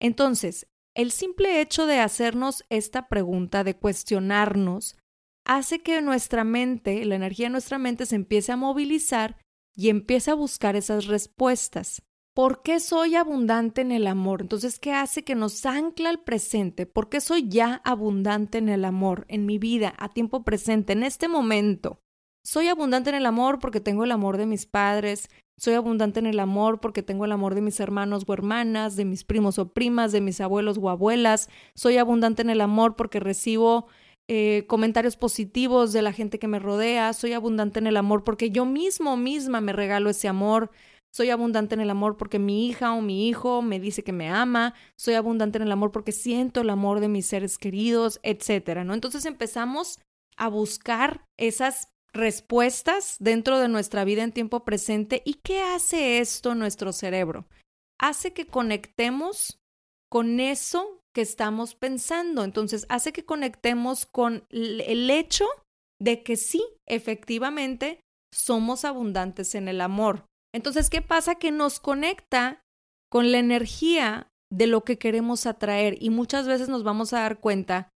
Entonces, 0.00 0.66
el 0.94 1.10
simple 1.10 1.60
hecho 1.60 1.86
de 1.86 1.98
hacernos 1.98 2.64
esta 2.68 3.08
pregunta, 3.08 3.64
de 3.64 3.76
cuestionarnos, 3.76 4.96
hace 5.44 5.80
que 5.80 6.00
nuestra 6.02 6.44
mente, 6.44 7.04
la 7.04 7.16
energía 7.16 7.46
de 7.46 7.52
nuestra 7.52 7.78
mente 7.78 8.06
se 8.06 8.16
empiece 8.16 8.52
a 8.52 8.56
movilizar 8.56 9.36
y 9.74 9.88
empiece 9.88 10.30
a 10.30 10.34
buscar 10.34 10.76
esas 10.76 11.06
respuestas. 11.06 12.02
¿Por 12.34 12.62
qué 12.62 12.80
soy 12.80 13.16
abundante 13.16 13.80
en 13.80 13.92
el 13.92 14.06
amor? 14.06 14.42
Entonces, 14.42 14.78
¿qué 14.78 14.92
hace 14.92 15.24
que 15.24 15.34
nos 15.34 15.66
ancla 15.66 16.10
al 16.10 16.22
presente? 16.22 16.86
¿Por 16.86 17.08
qué 17.08 17.20
soy 17.20 17.48
ya 17.48 17.82
abundante 17.84 18.58
en 18.58 18.68
el 18.68 18.84
amor, 18.84 19.26
en 19.28 19.46
mi 19.46 19.58
vida, 19.58 19.94
a 19.98 20.08
tiempo 20.08 20.44
presente, 20.44 20.92
en 20.92 21.02
este 21.02 21.28
momento? 21.28 22.00
Soy 22.44 22.68
abundante 22.68 23.10
en 23.10 23.16
el 23.16 23.26
amor 23.26 23.58
porque 23.58 23.80
tengo 23.80 24.04
el 24.04 24.12
amor 24.12 24.38
de 24.38 24.46
mis 24.46 24.66
padres, 24.66 25.28
soy 25.60 25.74
abundante 25.74 26.20
en 26.20 26.26
el 26.26 26.40
amor 26.40 26.80
porque 26.80 27.02
tengo 27.02 27.26
el 27.26 27.32
amor 27.32 27.54
de 27.54 27.60
mis 27.60 27.78
hermanos 27.80 28.24
o 28.26 28.32
hermanas, 28.32 28.96
de 28.96 29.04
mis 29.04 29.24
primos 29.24 29.58
o 29.58 29.68
primas, 29.68 30.10
de 30.10 30.22
mis 30.22 30.40
abuelos 30.40 30.78
o 30.80 30.88
abuelas, 30.88 31.50
soy 31.74 31.98
abundante 31.98 32.40
en 32.40 32.48
el 32.48 32.62
amor 32.62 32.96
porque 32.96 33.20
recibo 33.20 33.86
eh, 34.26 34.64
comentarios 34.68 35.18
positivos 35.18 35.92
de 35.92 36.00
la 36.00 36.14
gente 36.14 36.38
que 36.38 36.48
me 36.48 36.60
rodea, 36.60 37.12
soy 37.12 37.34
abundante 37.34 37.78
en 37.78 37.86
el 37.86 37.98
amor 37.98 38.24
porque 38.24 38.48
yo 38.50 38.64
mismo 38.64 39.18
misma 39.18 39.60
me 39.60 39.74
regalo 39.74 40.08
ese 40.08 40.28
amor, 40.28 40.70
soy 41.12 41.28
abundante 41.28 41.74
en 41.74 41.82
el 41.82 41.90
amor 41.90 42.16
porque 42.16 42.38
mi 42.38 42.66
hija 42.66 42.94
o 42.94 43.02
mi 43.02 43.28
hijo 43.28 43.60
me 43.60 43.80
dice 43.80 44.02
que 44.02 44.12
me 44.12 44.28
ama. 44.28 44.74
Soy 44.96 45.14
abundante 45.14 45.58
en 45.58 45.64
el 45.64 45.72
amor 45.72 45.90
porque 45.90 46.12
siento 46.12 46.60
el 46.60 46.70
amor 46.70 47.00
de 47.00 47.08
mis 47.08 47.26
seres 47.26 47.58
queridos, 47.58 48.20
etcétera, 48.22 48.84
¿no? 48.84 48.94
Entonces 48.94 49.26
empezamos 49.26 49.98
a 50.36 50.48
buscar 50.48 51.26
esas 51.36 51.88
respuestas 52.12 53.16
dentro 53.18 53.58
de 53.58 53.68
nuestra 53.68 54.04
vida 54.04 54.22
en 54.22 54.32
tiempo 54.32 54.64
presente. 54.64 55.22
¿Y 55.24 55.34
qué 55.34 55.62
hace 55.62 56.18
esto 56.18 56.54
nuestro 56.54 56.92
cerebro? 56.92 57.46
Hace 57.98 58.32
que 58.32 58.46
conectemos 58.46 59.60
con 60.10 60.40
eso 60.40 61.02
que 61.14 61.22
estamos 61.22 61.74
pensando. 61.74 62.44
Entonces, 62.44 62.86
hace 62.88 63.12
que 63.12 63.24
conectemos 63.24 64.06
con 64.06 64.44
el 64.50 65.10
hecho 65.10 65.46
de 66.00 66.22
que 66.22 66.36
sí, 66.36 66.64
efectivamente, 66.86 68.00
somos 68.32 68.84
abundantes 68.84 69.54
en 69.54 69.68
el 69.68 69.80
amor. 69.80 70.26
Entonces, 70.54 70.90
¿qué 70.90 71.02
pasa? 71.02 71.36
Que 71.36 71.50
nos 71.50 71.78
conecta 71.80 72.62
con 73.10 73.32
la 73.32 73.38
energía 73.38 74.28
de 74.52 74.66
lo 74.66 74.82
que 74.82 74.98
queremos 74.98 75.46
atraer 75.46 75.96
y 76.00 76.10
muchas 76.10 76.46
veces 76.46 76.68
nos 76.68 76.82
vamos 76.82 77.12
a 77.12 77.20
dar 77.20 77.40
cuenta 77.40 77.88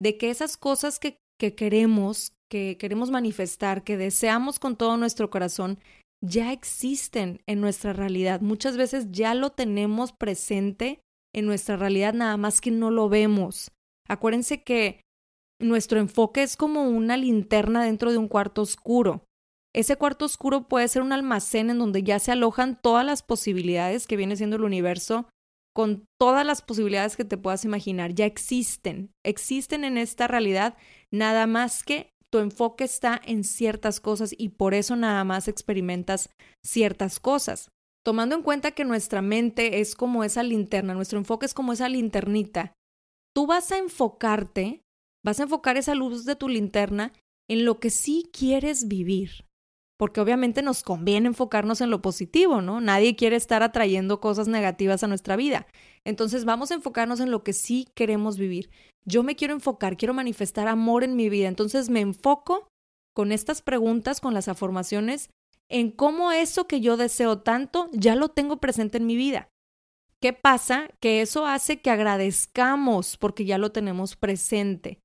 de 0.00 0.16
que 0.16 0.30
esas 0.30 0.56
cosas 0.56 0.98
que, 0.98 1.18
que 1.38 1.54
queremos, 1.54 2.32
que 2.50 2.76
queremos 2.78 3.10
manifestar, 3.10 3.84
que 3.84 3.96
deseamos 3.96 4.58
con 4.58 4.76
todo 4.76 4.96
nuestro 4.96 5.30
corazón, 5.30 5.78
ya 6.22 6.52
existen 6.52 7.40
en 7.46 7.60
nuestra 7.60 7.92
realidad. 7.92 8.40
Muchas 8.40 8.76
veces 8.76 9.06
ya 9.10 9.34
lo 9.34 9.50
tenemos 9.50 10.12
presente 10.12 11.00
en 11.34 11.46
nuestra 11.46 11.76
realidad, 11.76 12.12
nada 12.12 12.36
más 12.36 12.60
que 12.60 12.70
no 12.70 12.90
lo 12.90 13.08
vemos. 13.08 13.70
Acuérdense 14.08 14.62
que 14.62 15.00
nuestro 15.60 16.00
enfoque 16.00 16.42
es 16.42 16.56
como 16.56 16.88
una 16.88 17.16
linterna 17.16 17.84
dentro 17.84 18.10
de 18.10 18.18
un 18.18 18.28
cuarto 18.28 18.62
oscuro. 18.62 19.24
Ese 19.74 19.96
cuarto 19.96 20.24
oscuro 20.24 20.66
puede 20.66 20.88
ser 20.88 21.02
un 21.02 21.12
almacén 21.12 21.70
en 21.70 21.78
donde 21.78 22.02
ya 22.02 22.18
se 22.18 22.32
alojan 22.32 22.80
todas 22.82 23.06
las 23.06 23.22
posibilidades 23.22 24.06
que 24.08 24.16
viene 24.16 24.36
siendo 24.36 24.56
el 24.56 24.64
universo, 24.64 25.28
con 25.72 26.06
todas 26.18 26.44
las 26.44 26.62
posibilidades 26.62 27.16
que 27.16 27.24
te 27.24 27.38
puedas 27.38 27.64
imaginar. 27.64 28.12
Ya 28.12 28.26
existen, 28.26 29.12
existen 29.24 29.84
en 29.84 29.96
esta 29.96 30.26
realidad, 30.26 30.76
nada 31.12 31.46
más 31.46 31.84
que 31.84 32.10
tu 32.30 32.38
enfoque 32.38 32.84
está 32.84 33.20
en 33.24 33.44
ciertas 33.44 34.00
cosas 34.00 34.34
y 34.36 34.50
por 34.50 34.74
eso 34.74 34.96
nada 34.96 35.24
más 35.24 35.48
experimentas 35.48 36.30
ciertas 36.64 37.20
cosas. 37.20 37.70
Tomando 38.04 38.34
en 38.34 38.42
cuenta 38.42 38.70
que 38.70 38.84
nuestra 38.84 39.20
mente 39.20 39.80
es 39.80 39.94
como 39.94 40.24
esa 40.24 40.42
linterna, 40.42 40.94
nuestro 40.94 41.18
enfoque 41.18 41.46
es 41.46 41.54
como 41.54 41.72
esa 41.72 41.88
linternita, 41.88 42.72
tú 43.34 43.46
vas 43.46 43.72
a 43.72 43.78
enfocarte, 43.78 44.82
vas 45.24 45.40
a 45.40 45.42
enfocar 45.42 45.76
esa 45.76 45.94
luz 45.94 46.24
de 46.24 46.36
tu 46.36 46.48
linterna 46.48 47.12
en 47.48 47.64
lo 47.64 47.78
que 47.78 47.90
sí 47.90 48.30
quieres 48.32 48.88
vivir 48.88 49.49
porque 50.00 50.22
obviamente 50.22 50.62
nos 50.62 50.82
conviene 50.82 51.26
enfocarnos 51.26 51.82
en 51.82 51.90
lo 51.90 52.00
positivo, 52.00 52.62
¿no? 52.62 52.80
Nadie 52.80 53.16
quiere 53.16 53.36
estar 53.36 53.62
atrayendo 53.62 54.18
cosas 54.18 54.48
negativas 54.48 55.04
a 55.04 55.08
nuestra 55.08 55.36
vida. 55.36 55.66
Entonces 56.06 56.46
vamos 56.46 56.70
a 56.70 56.74
enfocarnos 56.76 57.20
en 57.20 57.30
lo 57.30 57.44
que 57.44 57.52
sí 57.52 57.86
queremos 57.94 58.38
vivir. 58.38 58.70
Yo 59.04 59.22
me 59.22 59.36
quiero 59.36 59.52
enfocar, 59.52 59.98
quiero 59.98 60.14
manifestar 60.14 60.68
amor 60.68 61.04
en 61.04 61.16
mi 61.16 61.28
vida. 61.28 61.48
Entonces 61.48 61.90
me 61.90 62.00
enfoco 62.00 62.66
con 63.14 63.30
estas 63.30 63.60
preguntas, 63.60 64.22
con 64.22 64.32
las 64.32 64.48
afirmaciones, 64.48 65.28
en 65.68 65.90
cómo 65.90 66.32
eso 66.32 66.66
que 66.66 66.80
yo 66.80 66.96
deseo 66.96 67.40
tanto 67.40 67.90
ya 67.92 68.16
lo 68.16 68.30
tengo 68.30 68.56
presente 68.56 68.96
en 68.96 69.04
mi 69.04 69.16
vida. 69.16 69.48
¿Qué 70.18 70.32
pasa? 70.32 70.88
Que 71.00 71.20
eso 71.20 71.44
hace 71.44 71.82
que 71.82 71.90
agradezcamos 71.90 73.18
porque 73.18 73.44
ya 73.44 73.58
lo 73.58 73.70
tenemos 73.70 74.16
presente. 74.16 74.98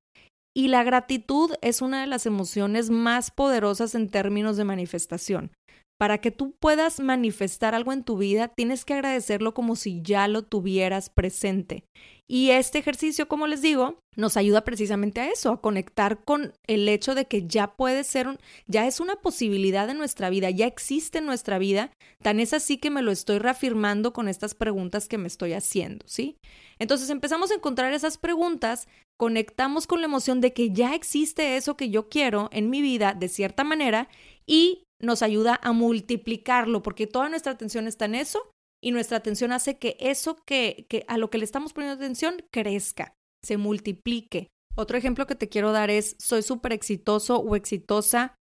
Y 0.55 0.69
la 0.69 0.83
gratitud 0.83 1.51
es 1.62 1.81
una 1.81 2.01
de 2.01 2.07
las 2.07 2.25
emociones 2.25 2.89
más 2.89 3.29
poderosas 3.29 3.93
en 3.93 4.09
términos 4.09 4.55
de 4.55 4.63
manifestación. 4.63 5.51
Para 5.97 6.19
que 6.19 6.31
tú 6.31 6.55
puedas 6.59 7.00
manifestar 7.00 7.74
algo 7.74 7.93
en 7.93 8.03
tu 8.03 8.17
vida, 8.17 8.50
tienes 8.50 8.83
que 8.83 8.93
agradecerlo 8.93 9.53
como 9.53 9.75
si 9.75 10.01
ya 10.01 10.27
lo 10.27 10.43
tuvieras 10.43 11.09
presente. 11.09 11.85
Y 12.27 12.50
este 12.50 12.79
ejercicio, 12.79 13.27
como 13.27 13.47
les 13.47 13.62
digo, 13.62 14.00
nos 14.17 14.35
ayuda 14.35 14.63
precisamente 14.63 15.21
a 15.21 15.29
eso, 15.29 15.51
a 15.51 15.62
conectar 15.62 16.24
con 16.24 16.53
el 16.67 16.89
hecho 16.89 17.15
de 17.15 17.25
que 17.25 17.47
ya 17.47 17.75
puede 17.75 18.03
ser, 18.03 18.27
un, 18.27 18.39
ya 18.65 18.88
es 18.88 19.00
una 19.00 19.15
posibilidad 19.17 19.89
en 19.89 19.97
nuestra 19.97 20.29
vida, 20.29 20.50
ya 20.50 20.65
existe 20.65 21.19
en 21.19 21.27
nuestra 21.27 21.59
vida, 21.59 21.91
tan 22.21 22.39
es 22.39 22.53
así 22.53 22.77
que 22.77 22.89
me 22.89 23.03
lo 23.03 23.12
estoy 23.12 23.38
reafirmando 23.38 24.12
con 24.12 24.27
estas 24.27 24.55
preguntas 24.55 25.07
que 25.07 25.19
me 25.19 25.27
estoy 25.27 25.53
haciendo, 25.53 26.03
¿sí? 26.07 26.38
Entonces 26.79 27.09
empezamos 27.09 27.51
a 27.51 27.55
encontrar 27.55 27.93
esas 27.93 28.17
preguntas, 28.17 28.88
conectamos 29.17 29.88
con 29.88 30.01
la 30.01 30.07
emoción 30.07 30.41
de 30.41 30.53
que 30.53 30.72
ya 30.72 30.93
existe 30.93 31.57
eso 31.57 31.77
que 31.77 31.89
yo 31.89 32.10
quiero 32.10 32.50
en 32.51 32.69
mi 32.69 32.81
vida 32.81 33.13
de 33.13 33.29
cierta 33.29 33.63
manera 33.63 34.10
y 34.45 34.84
nos 35.01 35.22
ayuda 35.22 35.60
a 35.62 35.72
multiplicarlo, 35.72 36.81
porque 36.81 37.07
toda 37.07 37.29
nuestra 37.29 37.53
atención 37.53 37.88
está 37.88 38.05
en 38.05 38.15
eso 38.15 38.51
y 38.81 38.91
nuestra 38.91 39.17
atención 39.17 39.51
hace 39.51 39.77
que 39.77 39.98
eso 40.00 40.38
que, 40.45 40.86
a 41.07 41.17
lo 41.17 41.29
que 41.29 41.38
le 41.38 41.45
estamos 41.45 41.74
poniendo 41.74 41.95
atención 41.95 42.36
crezca, 42.51 43.13
se 43.43 43.57
multiplique. 43.57 44.48
Otro 44.75 44.98
ejemplo 44.98 45.25
que 45.25 45.36
te 45.36 45.50
quiero 45.50 45.72
dar 45.72 45.89
es, 45.89 46.15
soy 46.19 46.41
súper 46.41 46.74
exitoso 46.74 47.38
o 47.38 47.55
exitosa 47.55 48.36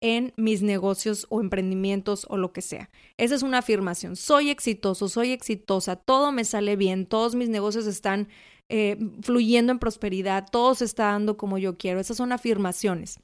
en 0.00 0.32
mis 0.36 0.62
negocios 0.62 1.26
o 1.30 1.40
emprendimientos 1.40 2.26
o 2.28 2.36
lo 2.36 2.52
que 2.52 2.62
sea. 2.62 2.90
Esa 3.16 3.34
es 3.34 3.42
una 3.42 3.58
afirmación. 3.58 4.14
Soy 4.14 4.50
exitoso, 4.50 5.08
soy 5.08 5.32
exitosa, 5.32 5.96
todo 5.96 6.30
me 6.30 6.44
sale 6.44 6.76
bien, 6.76 7.06
todos 7.06 7.34
mis 7.34 7.48
negocios 7.48 7.86
están 7.86 8.28
eh, 8.70 8.98
fluyendo 9.22 9.72
en 9.72 9.78
prosperidad, 9.78 10.48
todo 10.50 10.74
se 10.74 10.84
está 10.84 11.06
dando 11.06 11.36
como 11.36 11.58
yo 11.58 11.76
quiero. 11.76 12.00
Esas 12.00 12.16
son 12.16 12.32
afirmaciones. 12.32 13.20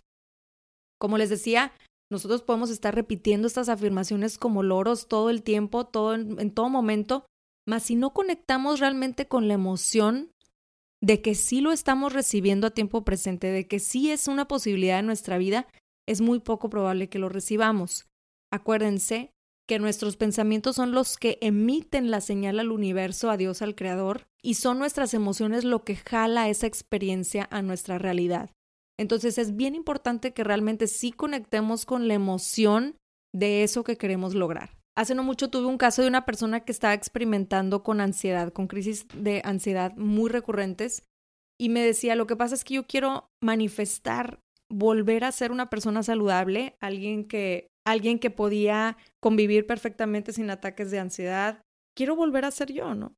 Como 0.98 1.18
les 1.18 1.30
decía, 1.30 1.72
nosotros 2.10 2.42
podemos 2.42 2.70
estar 2.70 2.94
repitiendo 2.94 3.46
estas 3.46 3.68
afirmaciones 3.68 4.38
como 4.38 4.62
loros 4.62 5.08
todo 5.08 5.30
el 5.30 5.42
tiempo, 5.42 5.84
todo 5.86 6.14
en, 6.14 6.40
en 6.40 6.50
todo 6.50 6.68
momento, 6.68 7.26
mas 7.66 7.82
si 7.82 7.96
no 7.96 8.12
conectamos 8.12 8.80
realmente 8.80 9.26
con 9.26 9.48
la 9.48 9.54
emoción 9.54 10.30
de 11.02 11.20
que 11.20 11.34
sí 11.34 11.60
lo 11.60 11.72
estamos 11.72 12.12
recibiendo 12.12 12.66
a 12.66 12.70
tiempo 12.70 13.04
presente, 13.04 13.48
de 13.48 13.66
que 13.66 13.78
sí 13.78 14.10
es 14.10 14.28
una 14.28 14.46
posibilidad 14.48 14.98
en 14.98 15.06
nuestra 15.06 15.36
vida, 15.36 15.66
es 16.08 16.20
muy 16.20 16.40
poco 16.40 16.70
probable 16.70 17.08
que 17.08 17.18
lo 17.18 17.28
recibamos. 17.28 18.06
Acuérdense 18.50 19.33
que 19.66 19.78
nuestros 19.78 20.16
pensamientos 20.16 20.76
son 20.76 20.92
los 20.92 21.16
que 21.16 21.38
emiten 21.40 22.10
la 22.10 22.20
señal 22.20 22.60
al 22.60 22.70
universo, 22.70 23.30
a 23.30 23.36
Dios, 23.36 23.62
al 23.62 23.74
Creador, 23.74 24.26
y 24.42 24.54
son 24.54 24.78
nuestras 24.78 25.14
emociones 25.14 25.64
lo 25.64 25.84
que 25.84 25.96
jala 25.96 26.48
esa 26.48 26.66
experiencia 26.66 27.48
a 27.50 27.62
nuestra 27.62 27.98
realidad. 27.98 28.50
Entonces 28.98 29.38
es 29.38 29.56
bien 29.56 29.74
importante 29.74 30.32
que 30.32 30.44
realmente 30.44 30.86
sí 30.86 31.12
conectemos 31.12 31.86
con 31.86 32.08
la 32.08 32.14
emoción 32.14 32.96
de 33.32 33.64
eso 33.64 33.84
que 33.84 33.96
queremos 33.96 34.34
lograr. 34.34 34.70
Hace 34.96 35.14
no 35.14 35.24
mucho 35.24 35.50
tuve 35.50 35.66
un 35.66 35.78
caso 35.78 36.02
de 36.02 36.08
una 36.08 36.24
persona 36.24 36.60
que 36.60 36.70
estaba 36.70 36.94
experimentando 36.94 37.82
con 37.82 38.00
ansiedad, 38.00 38.52
con 38.52 38.68
crisis 38.68 39.06
de 39.14 39.40
ansiedad 39.44 39.96
muy 39.96 40.30
recurrentes, 40.30 41.02
y 41.58 41.68
me 41.68 41.80
decía, 41.80 42.16
lo 42.16 42.26
que 42.26 42.36
pasa 42.36 42.54
es 42.54 42.64
que 42.64 42.74
yo 42.74 42.86
quiero 42.86 43.28
manifestar, 43.42 44.40
volver 44.70 45.24
a 45.24 45.32
ser 45.32 45.52
una 45.52 45.70
persona 45.70 46.02
saludable, 46.02 46.76
alguien 46.80 47.26
que, 47.26 47.68
alguien 47.86 48.18
que 48.18 48.30
podía 48.30 48.96
convivir 49.20 49.66
perfectamente 49.66 50.32
sin 50.32 50.50
ataques 50.50 50.90
de 50.90 50.98
ansiedad. 50.98 51.62
Quiero 51.96 52.16
volver 52.16 52.44
a 52.44 52.50
ser 52.50 52.72
yo, 52.72 52.94
¿no? 52.94 53.14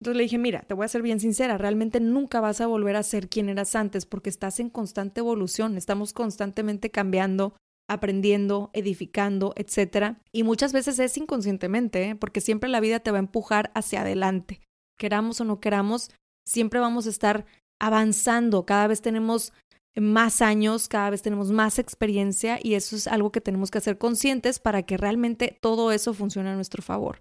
Entonces 0.00 0.16
le 0.16 0.22
dije, 0.24 0.38
mira, 0.38 0.62
te 0.62 0.74
voy 0.74 0.84
a 0.84 0.88
ser 0.88 1.02
bien 1.02 1.20
sincera, 1.20 1.56
realmente 1.56 2.00
nunca 2.00 2.40
vas 2.40 2.60
a 2.60 2.66
volver 2.66 2.96
a 2.96 3.02
ser 3.02 3.28
quien 3.28 3.48
eras 3.48 3.74
antes 3.74 4.04
porque 4.04 4.28
estás 4.28 4.60
en 4.60 4.68
constante 4.68 5.20
evolución, 5.20 5.76
estamos 5.78 6.12
constantemente 6.12 6.90
cambiando, 6.90 7.56
aprendiendo, 7.88 8.70
edificando, 8.74 9.54
etcétera. 9.56 10.20
Y 10.32 10.42
muchas 10.42 10.72
veces 10.74 10.98
es 10.98 11.16
inconscientemente, 11.16 12.10
¿eh? 12.10 12.14
porque 12.14 12.42
siempre 12.42 12.68
la 12.68 12.80
vida 12.80 13.00
te 13.00 13.10
va 13.10 13.18
a 13.18 13.20
empujar 13.20 13.70
hacia 13.74 14.02
adelante. 14.02 14.60
Queramos 14.98 15.40
o 15.40 15.44
no 15.44 15.60
queramos, 15.60 16.10
siempre 16.46 16.78
vamos 16.78 17.06
a 17.06 17.10
estar 17.10 17.46
avanzando, 17.80 18.66
cada 18.66 18.86
vez 18.88 19.00
tenemos 19.00 19.52
más 19.98 20.42
años, 20.42 20.88
cada 20.88 21.10
vez 21.10 21.22
tenemos 21.22 21.50
más 21.50 21.78
experiencia 21.78 22.58
y 22.62 22.74
eso 22.74 22.96
es 22.96 23.06
algo 23.06 23.32
que 23.32 23.40
tenemos 23.40 23.70
que 23.70 23.78
hacer 23.78 23.98
conscientes 23.98 24.58
para 24.58 24.82
que 24.82 24.96
realmente 24.96 25.56
todo 25.60 25.92
eso 25.92 26.12
funcione 26.12 26.50
a 26.50 26.54
nuestro 26.54 26.82
favor. 26.82 27.20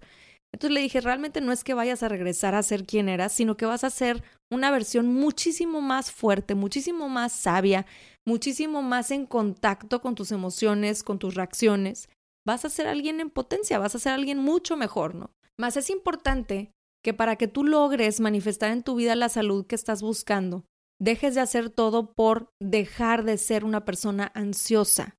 Entonces 0.54 0.74
le 0.74 0.82
dije, 0.82 1.02
realmente 1.02 1.42
no 1.42 1.52
es 1.52 1.64
que 1.64 1.74
vayas 1.74 2.04
a 2.04 2.08
regresar 2.08 2.56
a 2.56 2.64
ser 2.64 2.86
quien 2.86 3.10
eras, 3.10 3.34
sino 3.34 3.58
que 3.58 3.66
vas 3.66 3.84
a 3.84 3.90
ser 3.90 4.24
una 4.50 4.72
versión 4.72 5.08
muchísimo 5.14 5.82
más 5.82 6.12
fuerte, 6.12 6.56
muchísimo 6.56 7.10
más 7.10 7.34
sabia, 7.34 7.86
muchísimo 8.26 8.82
más 8.82 9.12
en 9.12 9.26
contacto 9.26 10.02
con 10.02 10.16
tus 10.16 10.32
emociones, 10.32 11.04
con 11.04 11.20
tus 11.20 11.36
reacciones. 11.36 12.08
Vas 12.46 12.64
a 12.64 12.70
ser 12.70 12.88
alguien 12.88 13.20
en 13.20 13.30
potencia, 13.30 13.80
vas 13.80 13.96
a 13.96 14.00
ser 14.00 14.14
alguien 14.14 14.38
mucho 14.38 14.78
mejor, 14.78 15.16
¿no? 15.16 15.32
Más 15.60 15.76
es 15.78 15.90
importante 15.90 16.72
que 17.04 17.14
para 17.14 17.36
que 17.36 17.48
tú 17.48 17.64
logres 17.64 18.20
manifestar 18.20 18.72
en 18.72 18.84
tu 18.84 18.96
vida 18.96 19.16
la 19.16 19.30
salud 19.30 19.66
que 19.66 19.76
estás 19.76 20.02
buscando, 20.02 20.64
dejes 21.00 21.36
de 21.36 21.42
hacer 21.42 21.70
todo 21.70 22.14
por 22.14 22.50
dejar 22.62 23.24
de 23.24 23.38
ser 23.38 23.66
una 23.66 23.86
persona 23.86 24.32
ansiosa. 24.34 25.16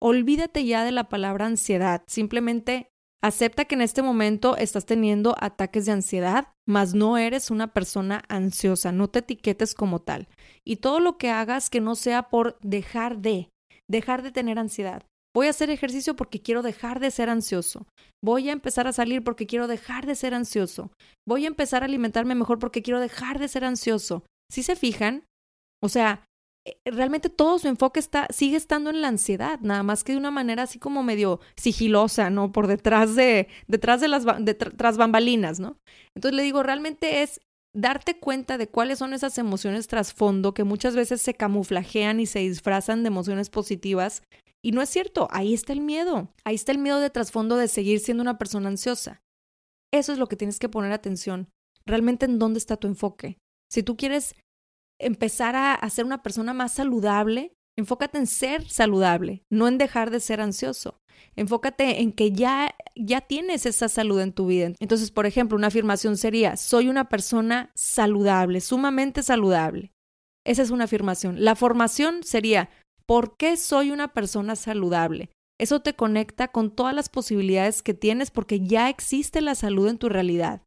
Olvídate 0.00 0.64
ya 0.64 0.84
de 0.84 0.92
la 0.92 1.08
palabra 1.08 1.46
ansiedad, 1.46 2.02
simplemente 2.08 2.88
acepta 3.22 3.66
que 3.66 3.76
en 3.76 3.82
este 3.82 4.02
momento 4.02 4.56
estás 4.56 4.84
teniendo 4.84 5.36
ataques 5.38 5.86
de 5.86 5.92
ansiedad, 5.92 6.48
mas 6.66 6.92
no 6.92 7.18
eres 7.18 7.50
una 7.50 7.72
persona 7.72 8.22
ansiosa, 8.28 8.90
no 8.90 9.08
te 9.08 9.20
etiquetes 9.20 9.74
como 9.74 10.00
tal. 10.00 10.28
Y 10.64 10.76
todo 10.76 10.98
lo 10.98 11.18
que 11.18 11.30
hagas 11.30 11.70
que 11.70 11.80
no 11.80 11.94
sea 11.94 12.30
por 12.30 12.58
dejar 12.62 13.18
de, 13.18 13.48
dejar 13.88 14.22
de 14.22 14.32
tener 14.32 14.58
ansiedad. 14.58 15.04
Voy 15.34 15.46
a 15.46 15.50
hacer 15.50 15.70
ejercicio 15.70 16.14
porque 16.14 16.42
quiero 16.42 16.62
dejar 16.62 17.00
de 17.00 17.10
ser 17.10 17.30
ansioso. 17.30 17.86
Voy 18.22 18.50
a 18.50 18.52
empezar 18.52 18.86
a 18.86 18.92
salir 18.92 19.24
porque 19.24 19.46
quiero 19.46 19.66
dejar 19.66 20.04
de 20.04 20.14
ser 20.14 20.34
ansioso. 20.34 20.90
Voy 21.26 21.44
a 21.44 21.48
empezar 21.48 21.82
a 21.82 21.86
alimentarme 21.86 22.34
mejor 22.34 22.58
porque 22.58 22.82
quiero 22.82 23.00
dejar 23.00 23.38
de 23.38 23.48
ser 23.48 23.64
ansioso. 23.64 24.24
Si 24.52 24.62
se 24.62 24.76
fijan, 24.76 25.24
o 25.82 25.88
sea, 25.88 26.26
eh, 26.66 26.76
realmente 26.84 27.30
todo 27.30 27.58
su 27.58 27.68
enfoque 27.68 27.98
está, 27.98 28.26
sigue 28.30 28.56
estando 28.56 28.90
en 28.90 29.00
la 29.00 29.08
ansiedad, 29.08 29.58
nada 29.60 29.82
más 29.82 30.04
que 30.04 30.12
de 30.12 30.18
una 30.18 30.30
manera 30.30 30.64
así 30.64 30.78
como 30.78 31.02
medio 31.02 31.40
sigilosa, 31.56 32.28
¿no? 32.28 32.52
Por 32.52 32.66
detrás 32.66 33.16
de, 33.16 33.48
detrás 33.66 34.02
de 34.02 34.08
las, 34.08 34.24
tras 34.76 34.98
bambalinas, 34.98 35.58
¿no? 35.58 35.78
Entonces 36.14 36.36
le 36.36 36.42
digo, 36.42 36.62
realmente 36.62 37.22
es 37.22 37.40
darte 37.74 38.18
cuenta 38.18 38.58
de 38.58 38.68
cuáles 38.68 38.98
son 38.98 39.14
esas 39.14 39.38
emociones 39.38 39.86
trasfondo 39.86 40.52
que 40.52 40.64
muchas 40.64 40.94
veces 40.94 41.22
se 41.22 41.32
camuflajean 41.32 42.20
y 42.20 42.26
se 42.26 42.40
disfrazan 42.40 43.02
de 43.02 43.08
emociones 43.08 43.48
positivas 43.48 44.22
y 44.62 44.72
no 44.72 44.82
es 44.82 44.90
cierto, 44.90 45.28
ahí 45.30 45.54
está 45.54 45.72
el 45.72 45.80
miedo, 45.80 46.28
ahí 46.44 46.54
está 46.54 46.72
el 46.72 46.78
miedo 46.78 47.00
de 47.00 47.10
trasfondo 47.10 47.56
de 47.56 47.68
seguir 47.68 48.00
siendo 48.00 48.22
una 48.22 48.38
persona 48.38 48.68
ansiosa. 48.68 49.22
Eso 49.92 50.12
es 50.12 50.18
lo 50.18 50.28
que 50.28 50.36
tienes 50.36 50.58
que 50.58 50.68
poner 50.68 50.92
atención, 50.92 51.48
realmente 51.86 52.26
en 52.26 52.38
dónde 52.38 52.58
está 52.58 52.76
tu 52.76 52.86
enfoque. 52.86 53.38
Si 53.72 53.82
tú 53.82 53.96
quieres 53.96 54.34
empezar 55.00 55.56
a, 55.56 55.88
ser 55.88 56.04
una 56.04 56.22
persona 56.22 56.52
más 56.52 56.72
saludable, 56.72 57.54
enfócate 57.76 58.18
en 58.18 58.26
ser 58.26 58.68
saludable, 58.68 59.44
no 59.50 59.66
en 59.66 59.78
dejar 59.78 60.10
de 60.10 60.20
ser 60.20 60.40
ansioso. 60.40 60.98
Enfócate 61.36 62.02
en 62.02 62.12
que 62.12 62.32
ya, 62.32 62.74
ya 62.94 63.22
tienes 63.22 63.64
esa 63.64 63.88
salud 63.88 64.20
en 64.20 64.32
tu 64.32 64.46
vida. 64.46 64.72
Entonces, 64.78 65.10
por 65.10 65.24
ejemplo, 65.24 65.56
una 65.56 65.68
afirmación 65.68 66.18
sería, 66.18 66.56
soy 66.56 66.88
una 66.88 67.08
persona 67.08 67.70
saludable, 67.74 68.60
sumamente 68.60 69.22
saludable. 69.22 69.92
Esa 70.44 70.62
es 70.62 70.70
una 70.70 70.84
afirmación. 70.84 71.42
La 71.42 71.56
formación 71.56 72.24
sería, 72.24 72.68
¿Por 73.06 73.36
qué 73.36 73.56
soy 73.56 73.90
una 73.90 74.12
persona 74.12 74.56
saludable? 74.56 75.30
Eso 75.58 75.80
te 75.80 75.94
conecta 75.94 76.48
con 76.48 76.74
todas 76.74 76.94
las 76.94 77.08
posibilidades 77.08 77.82
que 77.82 77.94
tienes 77.94 78.30
porque 78.30 78.60
ya 78.60 78.88
existe 78.88 79.40
la 79.40 79.54
salud 79.54 79.88
en 79.88 79.98
tu 79.98 80.08
realidad. 80.08 80.62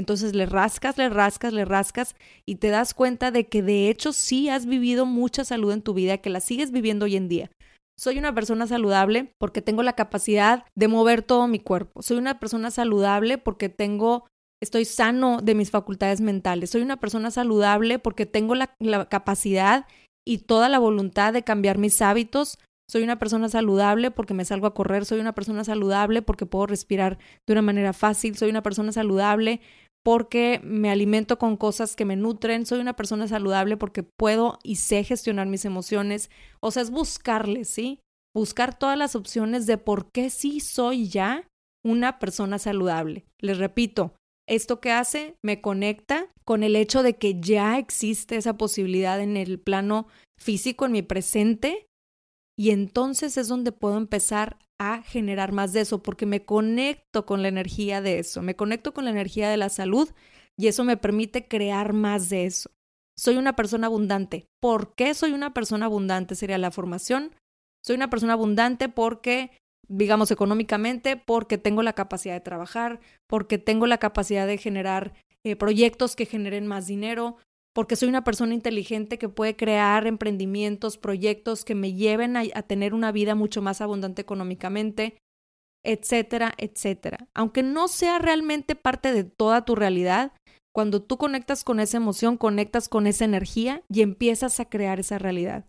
Entonces 0.00 0.34
le 0.34 0.46
rascas, 0.46 0.96
le 0.96 1.10
rascas, 1.10 1.52
le 1.52 1.66
rascas 1.66 2.16
y 2.46 2.54
te 2.54 2.68
das 2.68 2.94
cuenta 2.94 3.30
de 3.30 3.48
que 3.48 3.62
de 3.62 3.90
hecho 3.90 4.14
sí 4.14 4.48
has 4.48 4.64
vivido 4.64 5.04
mucha 5.04 5.44
salud 5.44 5.72
en 5.72 5.82
tu 5.82 5.92
vida, 5.92 6.16
que 6.16 6.30
la 6.30 6.40
sigues 6.40 6.72
viviendo 6.72 7.04
hoy 7.04 7.16
en 7.16 7.28
día. 7.28 7.50
Soy 7.98 8.18
una 8.18 8.34
persona 8.34 8.66
saludable 8.66 9.34
porque 9.36 9.60
tengo 9.60 9.82
la 9.82 9.92
capacidad 9.92 10.64
de 10.74 10.88
mover 10.88 11.22
todo 11.22 11.46
mi 11.48 11.58
cuerpo. 11.58 12.00
Soy 12.00 12.16
una 12.16 12.40
persona 12.40 12.70
saludable 12.70 13.36
porque 13.36 13.68
tengo, 13.68 14.26
estoy 14.62 14.86
sano 14.86 15.42
de 15.42 15.54
mis 15.54 15.70
facultades 15.70 16.22
mentales. 16.22 16.70
Soy 16.70 16.80
una 16.80 16.98
persona 16.98 17.30
saludable 17.30 17.98
porque 17.98 18.24
tengo 18.24 18.54
la, 18.54 18.74
la 18.78 19.06
capacidad 19.10 19.86
y 20.26 20.38
toda 20.38 20.70
la 20.70 20.78
voluntad 20.78 21.34
de 21.34 21.44
cambiar 21.44 21.76
mis 21.76 22.00
hábitos. 22.00 22.58
Soy 22.90 23.02
una 23.02 23.18
persona 23.18 23.50
saludable 23.50 24.10
porque 24.10 24.32
me 24.32 24.46
salgo 24.46 24.66
a 24.66 24.72
correr, 24.72 25.04
soy 25.04 25.20
una 25.20 25.34
persona 25.34 25.62
saludable 25.62 26.22
porque 26.22 26.46
puedo 26.46 26.66
respirar 26.66 27.18
de 27.46 27.52
una 27.52 27.62
manera 27.62 27.92
fácil, 27.92 28.34
soy 28.38 28.48
una 28.48 28.62
persona 28.62 28.92
saludable 28.92 29.60
porque 30.02 30.60
me 30.64 30.90
alimento 30.90 31.38
con 31.38 31.56
cosas 31.56 31.94
que 31.94 32.04
me 32.04 32.16
nutren, 32.16 32.66
soy 32.66 32.80
una 32.80 32.96
persona 32.96 33.28
saludable 33.28 33.76
porque 33.76 34.02
puedo 34.02 34.58
y 34.62 34.76
sé 34.76 35.04
gestionar 35.04 35.46
mis 35.46 35.64
emociones. 35.64 36.30
O 36.60 36.70
sea, 36.70 36.82
es 36.82 36.90
buscarle, 36.90 37.64
¿sí? 37.64 38.00
Buscar 38.34 38.78
todas 38.78 38.96
las 38.96 39.14
opciones 39.14 39.66
de 39.66 39.76
por 39.76 40.10
qué 40.10 40.30
sí 40.30 40.60
soy 40.60 41.08
ya 41.08 41.48
una 41.84 42.18
persona 42.18 42.58
saludable. 42.58 43.26
Les 43.38 43.58
repito, 43.58 44.14
esto 44.48 44.80
que 44.80 44.90
hace 44.90 45.36
me 45.42 45.60
conecta 45.60 46.26
con 46.44 46.62
el 46.62 46.76
hecho 46.76 47.02
de 47.02 47.16
que 47.16 47.40
ya 47.40 47.78
existe 47.78 48.36
esa 48.36 48.56
posibilidad 48.56 49.20
en 49.20 49.36
el 49.36 49.60
plano 49.60 50.06
físico, 50.38 50.86
en 50.86 50.92
mi 50.92 51.02
presente, 51.02 51.86
y 52.58 52.70
entonces 52.70 53.36
es 53.36 53.48
donde 53.48 53.72
puedo 53.72 53.96
empezar 53.96 54.58
a 54.80 55.02
generar 55.02 55.52
más 55.52 55.72
de 55.72 55.82
eso, 55.82 56.02
porque 56.02 56.26
me 56.26 56.44
conecto 56.44 57.26
con 57.26 57.42
la 57.42 57.48
energía 57.48 58.00
de 58.00 58.18
eso, 58.18 58.42
me 58.42 58.56
conecto 58.56 58.94
con 58.94 59.04
la 59.04 59.10
energía 59.10 59.50
de 59.50 59.58
la 59.58 59.68
salud 59.68 60.08
y 60.56 60.68
eso 60.68 60.84
me 60.84 60.96
permite 60.96 61.46
crear 61.46 61.92
más 61.92 62.30
de 62.30 62.46
eso. 62.46 62.70
Soy 63.16 63.36
una 63.36 63.54
persona 63.54 63.88
abundante. 63.88 64.46
¿Por 64.58 64.94
qué 64.94 65.12
soy 65.12 65.32
una 65.32 65.52
persona 65.52 65.86
abundante? 65.86 66.34
Sería 66.34 66.56
la 66.56 66.70
formación. 66.70 67.34
Soy 67.84 67.96
una 67.96 68.08
persona 68.08 68.32
abundante 68.32 68.88
porque 68.88 69.50
digamos, 69.90 70.30
económicamente, 70.30 71.16
porque 71.16 71.58
tengo 71.58 71.82
la 71.82 71.94
capacidad 71.94 72.34
de 72.34 72.40
trabajar, 72.40 73.00
porque 73.26 73.58
tengo 73.58 73.88
la 73.88 73.98
capacidad 73.98 74.46
de 74.46 74.56
generar 74.56 75.14
eh, 75.44 75.56
proyectos 75.56 76.14
que 76.14 76.26
generen 76.26 76.66
más 76.66 76.86
dinero, 76.86 77.36
porque 77.74 77.96
soy 77.96 78.08
una 78.08 78.24
persona 78.24 78.54
inteligente 78.54 79.18
que 79.18 79.28
puede 79.28 79.56
crear 79.56 80.06
emprendimientos, 80.06 80.98
proyectos 80.98 81.64
que 81.64 81.74
me 81.74 81.92
lleven 81.92 82.36
a, 82.36 82.44
tener 82.62 82.94
una 82.94 83.12
vida 83.12 83.34
mucho 83.34 83.62
más 83.62 83.80
abundante 83.80 84.22
económicamente, 84.22 85.18
etcétera, 85.84 86.52
etcétera. 86.58 87.28
Aunque 87.34 87.62
no 87.62 87.88
sea 87.88 88.18
realmente 88.18 88.74
parte 88.74 89.12
de 89.12 89.24
toda 89.24 89.64
tu 89.64 89.76
realidad, 89.76 90.32
cuando 90.74 91.02
tú 91.02 91.16
conectas 91.16 91.64
con 91.64 91.80
esa 91.80 91.96
emoción, 91.96 92.36
conectas 92.36 92.88
con 92.88 93.06
esa 93.06 93.24
energía 93.24 93.82
y 93.88 94.02
empiezas 94.02 94.60
a 94.60 94.68
crear 94.68 95.00
esa 95.00 95.18
realidad. 95.18 95.66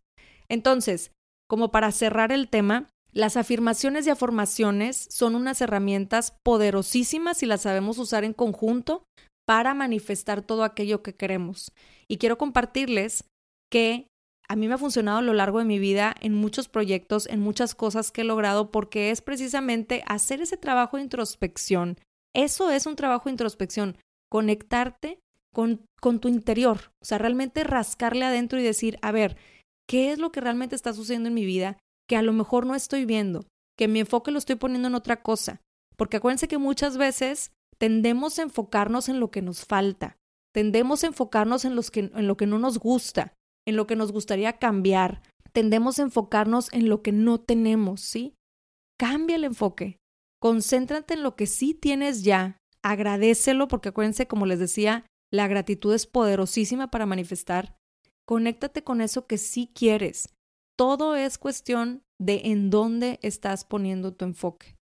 Entonces, 0.49 1.11
como 1.47 1.71
para 1.71 1.91
cerrar 1.91 2.31
el 2.31 2.49
tema, 2.49 2.89
las 3.11 3.35
afirmaciones 3.35 4.07
y 4.07 4.09
afirmaciones 4.09 5.07
son 5.09 5.35
unas 5.35 5.61
herramientas 5.61 6.33
poderosísimas 6.43 7.43
y 7.43 7.45
las 7.45 7.61
sabemos 7.61 7.97
usar 7.97 8.23
en 8.23 8.33
conjunto 8.33 9.03
para 9.45 9.73
manifestar 9.73 10.41
todo 10.41 10.63
aquello 10.63 11.03
que 11.03 11.15
queremos. 11.15 11.71
Y 12.07 12.17
quiero 12.17 12.37
compartirles 12.37 13.25
que 13.69 14.07
a 14.47 14.55
mí 14.55 14.67
me 14.67 14.73
ha 14.73 14.77
funcionado 14.77 15.19
a 15.19 15.21
lo 15.21 15.33
largo 15.33 15.59
de 15.59 15.65
mi 15.65 15.79
vida 15.79 16.13
en 16.19 16.33
muchos 16.33 16.67
proyectos, 16.67 17.27
en 17.27 17.39
muchas 17.39 17.73
cosas 17.73 18.11
que 18.11 18.21
he 18.21 18.25
logrado, 18.25 18.71
porque 18.71 19.11
es 19.11 19.21
precisamente 19.21 20.03
hacer 20.07 20.41
ese 20.41 20.57
trabajo 20.57 20.97
de 20.97 21.03
introspección. 21.03 21.97
Eso 22.35 22.69
es 22.69 22.85
un 22.85 22.95
trabajo 22.95 23.25
de 23.25 23.31
introspección, 23.31 23.97
conectarte 24.29 25.19
con, 25.53 25.85
con 26.01 26.19
tu 26.19 26.27
interior, 26.27 26.91
o 27.01 27.05
sea, 27.05 27.17
realmente 27.17 27.63
rascarle 27.63 28.25
adentro 28.25 28.59
y 28.59 28.63
decir, 28.63 28.97
a 29.01 29.11
ver, 29.11 29.37
¿qué 29.87 30.11
es 30.11 30.19
lo 30.19 30.31
que 30.31 30.41
realmente 30.41 30.75
está 30.75 30.93
sucediendo 30.93 31.29
en 31.29 31.35
mi 31.35 31.45
vida? 31.45 31.77
que 32.11 32.17
a 32.17 32.21
lo 32.21 32.33
mejor 32.33 32.65
no 32.65 32.75
estoy 32.75 33.05
viendo, 33.05 33.45
que 33.77 33.87
mi 33.87 34.01
enfoque 34.01 34.31
lo 34.31 34.37
estoy 34.37 34.57
poniendo 34.57 34.89
en 34.89 34.95
otra 34.95 35.21
cosa. 35.21 35.61
Porque 35.95 36.17
acuérdense 36.17 36.49
que 36.49 36.57
muchas 36.57 36.97
veces 36.97 37.53
tendemos 37.81 38.37
a 38.37 38.43
enfocarnos 38.43 39.09
en 39.09 39.19
lo 39.19 39.31
que 39.31 39.41
nos 39.41 39.65
falta, 39.65 40.15
tendemos 40.53 41.03
a 41.03 41.07
enfocarnos 41.07 41.65
en, 41.65 41.75
que, 41.91 42.11
en 42.13 42.27
lo 42.27 42.37
que 42.37 42.45
no 42.45 42.59
nos 42.59 42.77
gusta, 42.77 43.33
en 43.65 43.75
lo 43.75 43.87
que 43.87 43.95
nos 43.95 44.11
gustaría 44.11 44.59
cambiar, 44.59 45.23
tendemos 45.51 45.97
a 45.97 46.03
enfocarnos 46.03 46.71
en 46.73 46.89
lo 46.89 47.01
que 47.01 47.11
no 47.11 47.39
tenemos, 47.39 48.01
¿sí? 48.01 48.35
Cambia 48.99 49.35
el 49.35 49.45
enfoque, 49.45 49.97
concéntrate 50.39 51.15
en 51.15 51.23
lo 51.23 51.35
que 51.35 51.47
sí 51.47 51.73
tienes 51.73 52.21
ya, 52.21 52.59
agradecelo, 52.83 53.67
porque 53.67 53.89
acuérdense, 53.89 54.27
como 54.27 54.45
les 54.45 54.59
decía, 54.59 55.07
la 55.31 55.47
gratitud 55.47 55.95
es 55.95 56.05
poderosísima 56.05 56.91
para 56.91 57.07
manifestar. 57.07 57.75
Conéctate 58.27 58.83
con 58.83 59.01
eso 59.01 59.25
que 59.25 59.39
sí 59.39 59.71
quieres 59.73 60.29
todo 60.81 61.15
es 61.15 61.37
cuestión 61.37 62.01
de 62.19 62.41
en 62.45 62.71
dónde 62.71 63.19
estás 63.21 63.65
poniendo 63.65 64.13
tu 64.13 64.25
enfoque. 64.25 64.77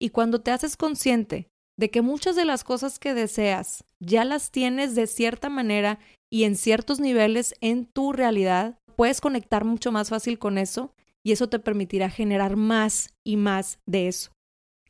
Y 0.00 0.08
cuando 0.08 0.40
te 0.40 0.50
haces 0.50 0.78
consciente 0.78 1.48
de 1.76 1.90
que 1.90 2.02
muchas 2.02 2.36
de 2.36 2.44
las 2.44 2.64
cosas 2.64 2.98
que 2.98 3.14
deseas 3.14 3.84
ya 4.00 4.24
las 4.24 4.50
tienes 4.50 4.94
de 4.94 5.06
cierta 5.06 5.48
manera 5.48 5.98
y 6.30 6.44
en 6.44 6.56
ciertos 6.56 7.00
niveles 7.00 7.54
en 7.60 7.86
tu 7.86 8.12
realidad, 8.12 8.78
puedes 8.96 9.20
conectar 9.20 9.64
mucho 9.64 9.92
más 9.92 10.10
fácil 10.10 10.38
con 10.38 10.58
eso 10.58 10.94
y 11.24 11.32
eso 11.32 11.48
te 11.48 11.58
permitirá 11.58 12.10
generar 12.10 12.56
más 12.56 13.14
y 13.24 13.36
más 13.36 13.78
de 13.86 14.08
eso. 14.08 14.30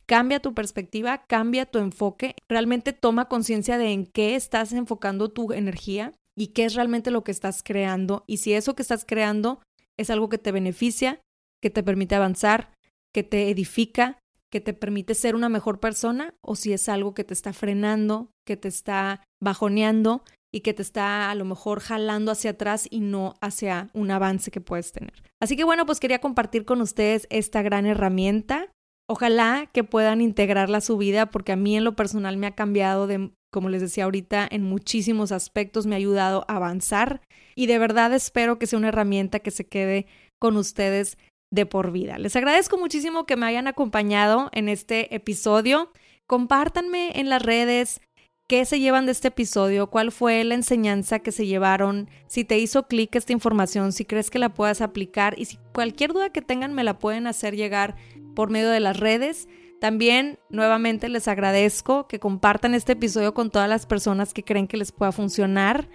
Cambia 0.05 0.39
tu 0.39 0.53
perspectiva, 0.53 1.25
cambia 1.25 1.65
tu 1.65 1.79
enfoque, 1.79 2.35
realmente 2.47 2.93
toma 2.93 3.27
conciencia 3.27 3.77
de 3.77 3.91
en 3.91 4.05
qué 4.05 4.35
estás 4.35 4.71
enfocando 4.73 5.31
tu 5.31 5.51
energía 5.53 6.13
y 6.37 6.47
qué 6.47 6.65
es 6.65 6.75
realmente 6.75 7.09
lo 7.09 7.23
que 7.23 7.31
estás 7.31 7.63
creando 7.63 8.23
y 8.27 8.37
si 8.37 8.53
eso 8.53 8.75
que 8.75 8.83
estás 8.83 9.05
creando 9.05 9.61
es 9.97 10.09
algo 10.09 10.29
que 10.29 10.37
te 10.37 10.51
beneficia, 10.51 11.21
que 11.61 11.69
te 11.69 11.81
permite 11.81 12.13
avanzar, 12.15 12.73
que 13.13 13.23
te 13.23 13.49
edifica, 13.49 14.19
que 14.55 14.61
te 14.61 14.73
permite 14.73 15.15
ser 15.15 15.35
una 15.35 15.49
mejor 15.49 15.81
persona, 15.81 16.33
o 16.39 16.55
si 16.55 16.71
es 16.71 16.87
algo 16.87 17.13
que 17.13 17.25
te 17.25 17.33
está 17.33 17.51
frenando, 17.51 18.31
que 18.47 18.55
te 18.55 18.69
está 18.69 19.21
bajoneando 19.43 20.23
y 20.49 20.61
que 20.61 20.73
te 20.73 20.81
está 20.81 21.29
a 21.29 21.35
lo 21.35 21.43
mejor 21.43 21.81
jalando 21.81 22.31
hacia 22.31 22.51
atrás 22.51 22.87
y 22.89 23.01
no 23.01 23.33
hacia 23.41 23.89
un 23.91 24.11
avance 24.11 24.51
que 24.51 24.61
puedes 24.61 24.93
tener. 24.93 25.23
Así 25.41 25.57
que 25.57 25.65
bueno, 25.65 25.85
pues 25.85 25.99
quería 25.99 26.21
compartir 26.21 26.63
con 26.63 26.79
ustedes 26.79 27.27
esta 27.29 27.63
gran 27.63 27.85
herramienta 27.85 28.69
Ojalá 29.07 29.69
que 29.71 29.83
puedan 29.83 30.21
integrarla 30.21 30.77
a 30.77 30.81
su 30.81 30.97
vida 30.97 31.27
porque 31.27 31.51
a 31.51 31.55
mí 31.55 31.77
en 31.77 31.83
lo 31.83 31.95
personal 31.95 32.37
me 32.37 32.47
ha 32.47 32.55
cambiado 32.55 33.05
de, 33.05 33.31
como 33.51 33.69
les 33.69 33.81
decía 33.81 34.05
ahorita, 34.05 34.47
en 34.49 34.63
muchísimos 34.63 35.31
aspectos, 35.31 35.85
me 35.85 35.95
ha 35.95 35.97
ayudado 35.97 36.43
a 36.47 36.55
avanzar 36.55 37.21
y 37.55 37.67
de 37.67 37.77
verdad 37.77 38.13
espero 38.13 38.57
que 38.57 38.65
sea 38.65 38.79
una 38.79 38.87
herramienta 38.87 39.39
que 39.39 39.51
se 39.51 39.67
quede 39.67 40.07
con 40.39 40.57
ustedes 40.57 41.17
de 41.51 41.65
por 41.65 41.91
vida. 41.91 42.17
Les 42.17 42.35
agradezco 42.35 42.77
muchísimo 42.77 43.25
que 43.25 43.35
me 43.35 43.45
hayan 43.45 43.67
acompañado 43.67 44.49
en 44.51 44.69
este 44.69 45.15
episodio. 45.15 45.91
Compártanme 46.27 47.19
en 47.19 47.29
las 47.29 47.41
redes 47.41 48.01
qué 48.47 48.65
se 48.65 48.79
llevan 48.79 49.05
de 49.05 49.11
este 49.11 49.29
episodio, 49.29 49.89
cuál 49.89 50.11
fue 50.11 50.43
la 50.43 50.55
enseñanza 50.55 51.19
que 51.19 51.31
se 51.31 51.47
llevaron, 51.47 52.09
si 52.27 52.43
te 52.43 52.59
hizo 52.59 52.87
clic 52.87 53.15
esta 53.15 53.33
información, 53.33 53.91
si 53.91 54.05
crees 54.05 54.29
que 54.29 54.39
la 54.39 54.53
puedas 54.53 54.81
aplicar 54.81 55.33
y 55.37 55.45
si 55.45 55.57
cualquier 55.73 56.13
duda 56.13 56.29
que 56.29 56.41
tengan 56.41 56.73
me 56.73 56.83
la 56.83 56.99
pueden 56.99 57.27
hacer 57.27 57.55
llegar 57.55 57.95
por 58.35 58.49
medio 58.49 58.69
de 58.69 58.79
las 58.79 58.97
redes. 58.97 59.47
También 59.81 60.39
nuevamente 60.49 61.09
les 61.09 61.27
agradezco 61.27 62.07
que 62.07 62.19
compartan 62.19 62.73
este 62.75 62.93
episodio 62.93 63.33
con 63.33 63.49
todas 63.49 63.69
las 63.69 63.85
personas 63.85 64.33
que 64.33 64.43
creen 64.43 64.67
que 64.67 64.77
les 64.77 64.91
pueda 64.91 65.11
funcionar 65.11 65.89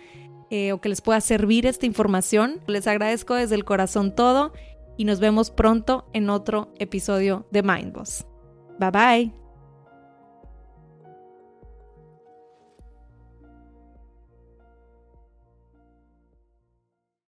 eh, 0.50 0.72
o 0.72 0.80
que 0.80 0.88
les 0.88 1.00
pueda 1.00 1.20
servir 1.20 1.66
esta 1.66 1.86
información. 1.86 2.60
Les 2.66 2.86
agradezco 2.86 3.34
desde 3.34 3.54
el 3.54 3.64
corazón 3.64 4.14
todo 4.14 4.52
y 5.00 5.04
nos 5.04 5.18
vemos 5.18 5.50
pronto 5.50 6.04
en 6.12 6.28
otro 6.28 6.74
episodio 6.78 7.46
de 7.50 7.62
Mindboss. 7.62 8.26
Bye 8.78 8.90
bye. 8.90 9.39